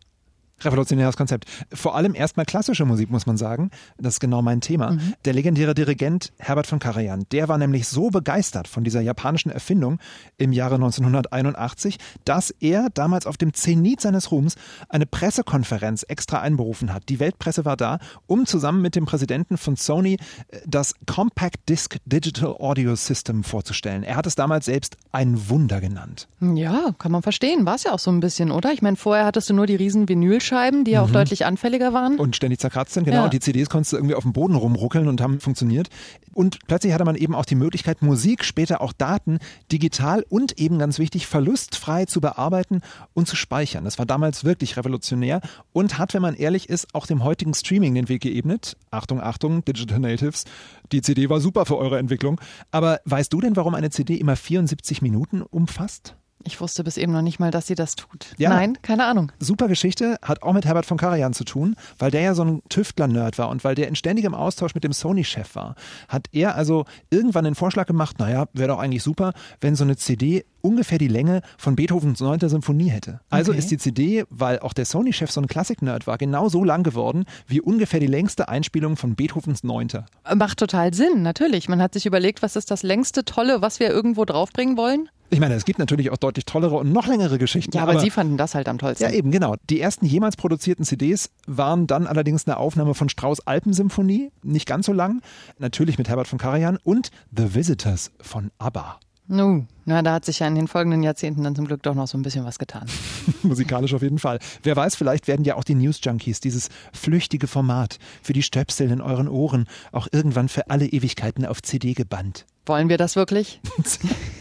Revolutionäres 0.61 1.17
Konzept. 1.17 1.45
Vor 1.73 1.95
allem 1.95 2.15
erstmal 2.15 2.45
klassische 2.45 2.85
Musik, 2.85 3.09
muss 3.09 3.25
man 3.25 3.37
sagen. 3.37 3.69
Das 3.97 4.15
ist 4.15 4.19
genau 4.19 4.41
mein 4.41 4.61
Thema. 4.61 4.97
Der 5.25 5.33
legendäre 5.33 5.73
Dirigent 5.73 6.33
Herbert 6.37 6.67
von 6.67 6.79
Karajan, 6.79 7.25
der 7.31 7.47
war 7.47 7.57
nämlich 7.57 7.87
so 7.87 8.09
begeistert 8.09 8.67
von 8.67 8.83
dieser 8.83 9.01
japanischen 9.01 9.51
Erfindung 9.51 9.99
im 10.37 10.51
Jahre 10.51 10.75
1981, 10.75 11.97
dass 12.25 12.51
er 12.51 12.89
damals 12.93 13.27
auf 13.27 13.37
dem 13.37 13.53
Zenit 13.53 14.01
seines 14.01 14.31
Ruhms 14.31 14.55
eine 14.89 15.05
Pressekonferenz 15.05 16.03
extra 16.07 16.41
einberufen 16.41 16.93
hat. 16.93 17.09
Die 17.09 17.19
Weltpresse 17.19 17.65
war 17.65 17.77
da, 17.77 17.99
um 18.25 18.45
zusammen 18.45 18.81
mit 18.81 18.95
dem 18.95 19.05
Präsidenten 19.05 19.57
von 19.57 19.75
Sony 19.75 20.17
äh, 20.49 20.59
das 20.65 20.93
Compact 21.05 21.69
Disc 21.69 21.97
Digital 22.05 22.55
Audio 22.59 22.95
System 22.95 23.43
vorzustellen. 23.43 24.03
Er 24.03 24.15
hat 24.15 24.27
es 24.27 24.35
damals 24.35 24.65
selbst 24.65 24.97
ein 25.11 25.49
Wunder 25.49 25.81
genannt. 25.81 26.27
Ja, 26.41 26.91
kann 26.97 27.11
man 27.11 27.21
verstehen. 27.21 27.65
War 27.65 27.75
es 27.75 27.83
ja 27.83 27.93
auch 27.93 27.99
so 27.99 28.11
ein 28.11 28.19
bisschen, 28.19 28.51
oder? 28.51 28.71
Ich 28.73 28.81
meine, 28.81 28.95
vorher 28.95 29.25
hattest 29.25 29.49
du 29.49 29.53
nur 29.53 29.67
die 29.67 29.75
riesen 29.75 30.05
Vinylscheiben, 30.51 30.83
die 30.83 30.91
ja 30.91 31.01
auch 31.01 31.07
Mhm. 31.09 31.13
deutlich 31.13 31.45
anfälliger 31.45 31.93
waren. 31.93 32.17
Und 32.17 32.35
ständig 32.35 32.59
zerkratzt 32.59 32.93
sind, 32.93 33.03
genau. 33.05 33.17
Ja. 33.17 33.23
Und 33.25 33.33
die 33.33 33.39
CDs 33.39 33.69
konntest 33.69 33.93
du 33.93 33.97
irgendwie 33.97 34.15
auf 34.15 34.23
dem 34.23 34.33
Boden 34.33 34.55
rumruckeln 34.55 35.07
und 35.07 35.21
haben 35.21 35.39
funktioniert. 35.39 35.89
Und 36.33 36.59
plötzlich 36.67 36.93
hatte 36.93 37.05
man 37.05 37.15
eben 37.15 37.35
auch 37.35 37.45
die 37.45 37.55
Möglichkeit, 37.55 38.01
Musik, 38.01 38.43
später 38.43 38.81
auch 38.81 38.93
Daten, 38.93 39.39
digital 39.71 40.23
und 40.29 40.59
eben 40.59 40.79
ganz 40.79 40.99
wichtig, 40.99 41.27
verlustfrei 41.27 42.05
zu 42.05 42.21
bearbeiten 42.21 42.81
und 43.13 43.27
zu 43.27 43.35
speichern. 43.35 43.83
Das 43.83 43.97
war 43.99 44.05
damals 44.05 44.43
wirklich 44.43 44.77
revolutionär 44.77 45.41
und 45.73 45.97
hat, 45.97 46.13
wenn 46.13 46.21
man 46.21 46.35
ehrlich 46.35 46.69
ist, 46.69 46.93
auch 46.93 47.07
dem 47.07 47.23
heutigen 47.23 47.53
Streaming 47.53 47.95
den 47.95 48.09
Weg 48.09 48.21
geebnet. 48.21 48.77
Achtung, 48.91 49.21
Achtung, 49.21 49.65
Digital 49.65 49.99
Natives. 49.99 50.45
Die 50.91 51.01
CD 51.01 51.29
war 51.29 51.39
super 51.39 51.65
für 51.65 51.77
eure 51.77 51.97
Entwicklung. 51.97 52.39
Aber 52.71 52.99
weißt 53.05 53.33
du 53.33 53.41
denn, 53.41 53.55
warum 53.55 53.75
eine 53.75 53.89
CD 53.89 54.15
immer 54.15 54.35
74 54.35 55.01
Minuten 55.01 55.41
umfasst? 55.41 56.15
Ich 56.47 56.61
wusste 56.61 56.85
bis 56.85 56.95
eben 56.95 57.11
noch 57.11 57.21
nicht 57.21 57.39
mal, 57.39 57.51
dass 57.51 57.67
sie 57.67 57.75
das 57.75 57.95
tut. 57.97 58.27
Ja. 58.37 58.49
Nein, 58.49 58.77
keine 58.81 59.03
Ahnung. 59.03 59.33
Super 59.37 59.67
Geschichte, 59.67 60.15
hat 60.21 60.43
auch 60.43 60.53
mit 60.53 60.65
Herbert 60.65 60.85
von 60.85 60.97
Karajan 60.97 61.33
zu 61.33 61.43
tun, 61.43 61.75
weil 61.99 62.09
der 62.09 62.21
ja 62.21 62.33
so 62.33 62.43
ein 62.45 62.61
Tüftler-Nerd 62.69 63.37
war 63.37 63.49
und 63.49 63.65
weil 63.65 63.75
der 63.75 63.89
in 63.89 63.95
ständigem 63.95 64.33
Austausch 64.33 64.73
mit 64.73 64.85
dem 64.85 64.93
Sony-Chef 64.93 65.55
war, 65.55 65.75
hat 66.07 66.27
er 66.31 66.55
also 66.55 66.85
irgendwann 67.09 67.43
den 67.43 67.55
Vorschlag 67.55 67.85
gemacht, 67.85 68.17
naja, 68.19 68.45
wäre 68.53 68.69
doch 68.69 68.79
eigentlich 68.79 69.03
super, 69.03 69.33
wenn 69.59 69.75
so 69.75 69.83
eine 69.83 69.97
CD 69.97 70.45
ungefähr 70.61 70.97
die 70.97 71.07
Länge 71.09 71.41
von 71.57 71.75
Beethovens 71.75 72.19
9. 72.21 72.39
Symphonie 72.49 72.89
hätte. 72.89 73.19
Also 73.29 73.51
Okay. 73.51 73.59
ist 73.59 73.71
die 73.71 73.77
CD, 73.77 74.23
weil 74.29 74.59
auch 74.59 74.73
der 74.73 74.85
Sony-Chef 74.85 75.29
so 75.31 75.41
ein 75.41 75.47
Klassik-Nerd 75.47 76.07
war, 76.07 76.17
genau 76.17 76.47
so 76.49 76.63
lang 76.63 76.83
geworden, 76.83 77.25
wie 77.45 77.59
ungefähr 77.61 77.99
die 77.99 78.07
längste 78.07 78.47
Einspielung 78.47 78.95
von 78.95 79.15
Beethovens 79.15 79.63
9. 79.63 79.89
Macht 80.35 80.59
total 80.59 80.93
Sinn, 80.93 81.21
natürlich. 81.23 81.67
Man 81.69 81.81
hat 81.81 81.93
sich 81.93 82.05
überlegt, 82.05 82.41
was 82.41 82.55
ist 82.55 82.71
das 82.71 82.83
längste 82.83 83.25
Tolle, 83.25 83.61
was 83.61 83.79
wir 83.81 83.89
irgendwo 83.89 84.23
draufbringen 84.25 84.77
wollen? 84.77 85.09
Ich 85.29 85.39
meine, 85.39 85.55
es 85.55 85.65
gibt 85.65 85.79
natürlich 85.79 86.09
auch 86.09 86.17
deutlich 86.17 86.45
tollere 86.45 86.75
und 86.75 86.91
noch 86.91 87.07
längere 87.07 87.37
Geschichten. 87.37 87.75
Ja, 87.75 87.83
aber, 87.83 87.93
aber 87.93 88.01
Sie 88.01 88.11
fanden 88.11 88.37
das 88.37 88.55
halt 88.55 88.69
am 88.69 88.77
tollsten. 88.77 89.03
Ja, 89.03 89.11
eben, 89.11 89.31
genau. 89.31 89.55
Die 89.69 89.81
ersten 89.81 90.05
jemals 90.05 90.37
produzierten 90.37 90.85
CDs 90.85 91.29
waren 91.45 91.85
dann 91.85 92.07
allerdings 92.07 92.47
eine 92.47 92.57
Aufnahme 92.57 92.93
von 92.93 93.09
Strauß 93.09 93.45
Alpensymphonie, 93.45 94.31
nicht 94.43 94.67
ganz 94.67 94.85
so 94.85 94.93
lang, 94.93 95.21
natürlich 95.59 95.97
mit 95.97 96.07
Herbert 96.07 96.27
von 96.27 96.39
Karajan 96.39 96.77
und 96.83 97.11
The 97.35 97.53
Visitors 97.53 98.11
von 98.21 98.51
ABBA. 98.57 98.99
Nu, 99.29 99.65
na, 99.83 100.01
da 100.01 100.13
hat 100.13 100.23
sich 100.23 100.39
ja 100.39 100.47
in 100.47 100.55
den 100.55 100.69
folgenden 100.69 101.03
Jahrzehnten 101.03 101.43
dann 101.43 101.53
zum 101.53 101.65
Glück 101.65 101.83
doch 101.83 101.95
noch 101.95 102.07
so 102.07 102.17
ein 102.17 102.21
bisschen 102.21 102.45
was 102.45 102.57
getan. 102.59 102.85
Musikalisch 103.43 103.93
auf 103.93 104.01
jeden 104.01 104.19
Fall. 104.19 104.39
Wer 104.63 104.77
weiß, 104.77 104.95
vielleicht 104.95 105.27
werden 105.27 105.43
ja 105.43 105.55
auch 105.55 105.65
die 105.65 105.75
News 105.75 105.99
Junkies, 106.01 106.39
dieses 106.39 106.69
flüchtige 106.93 107.47
Format 107.47 107.97
für 108.23 108.31
die 108.31 108.43
Stöpsel 108.43 108.89
in 108.89 109.01
euren 109.01 109.27
Ohren, 109.27 109.67
auch 109.91 110.07
irgendwann 110.13 110.47
für 110.47 110.69
alle 110.69 110.85
Ewigkeiten 110.85 111.45
auf 111.45 111.61
CD 111.61 111.93
gebannt. 111.93 112.45
Wollen 112.65 112.87
wir 112.87 112.97
das 112.97 113.17
wirklich? 113.17 113.59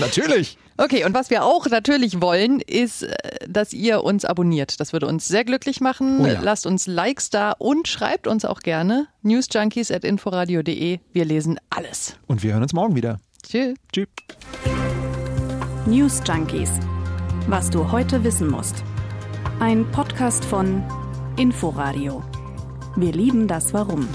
Natürlich. 0.00 0.58
Okay, 0.76 1.04
und 1.04 1.14
was 1.14 1.28
wir 1.28 1.44
auch 1.44 1.66
natürlich 1.66 2.22
wollen, 2.22 2.60
ist, 2.60 3.02
äh, 3.02 3.12
dass 3.46 3.72
ihr 3.72 4.02
uns 4.02 4.24
abonniert. 4.24 4.80
Das 4.80 4.92
würde 4.92 5.06
uns 5.06 5.28
sehr 5.28 5.44
glücklich 5.44 5.80
machen. 5.80 6.20
Oh 6.20 6.26
ja. 6.26 6.40
Lasst 6.40 6.66
uns 6.66 6.86
Likes 6.86 7.28
da 7.30 7.52
und 7.52 7.86
schreibt 7.86 8.26
uns 8.26 8.44
auch 8.44 8.60
gerne 8.60 9.06
newsjunkies.inforadio.de. 9.22 11.00
Wir 11.12 11.24
lesen 11.24 11.60
alles. 11.68 12.16
Und 12.26 12.42
wir 12.42 12.54
hören 12.54 12.62
uns 12.62 12.72
morgen 12.72 12.96
wieder. 12.96 13.20
Tschüss. 13.46 13.74
Tschüss. 13.92 14.08
News 15.86 16.20
Junkies. 16.26 16.70
Was 17.46 17.68
du 17.68 17.90
heute 17.90 18.24
wissen 18.24 18.48
musst. 18.48 18.82
Ein 19.60 19.90
Podcast 19.90 20.44
von 20.44 20.82
Inforadio. 21.36 22.22
Wir 22.96 23.12
lieben 23.12 23.48
das 23.48 23.74
Warum. 23.74 24.08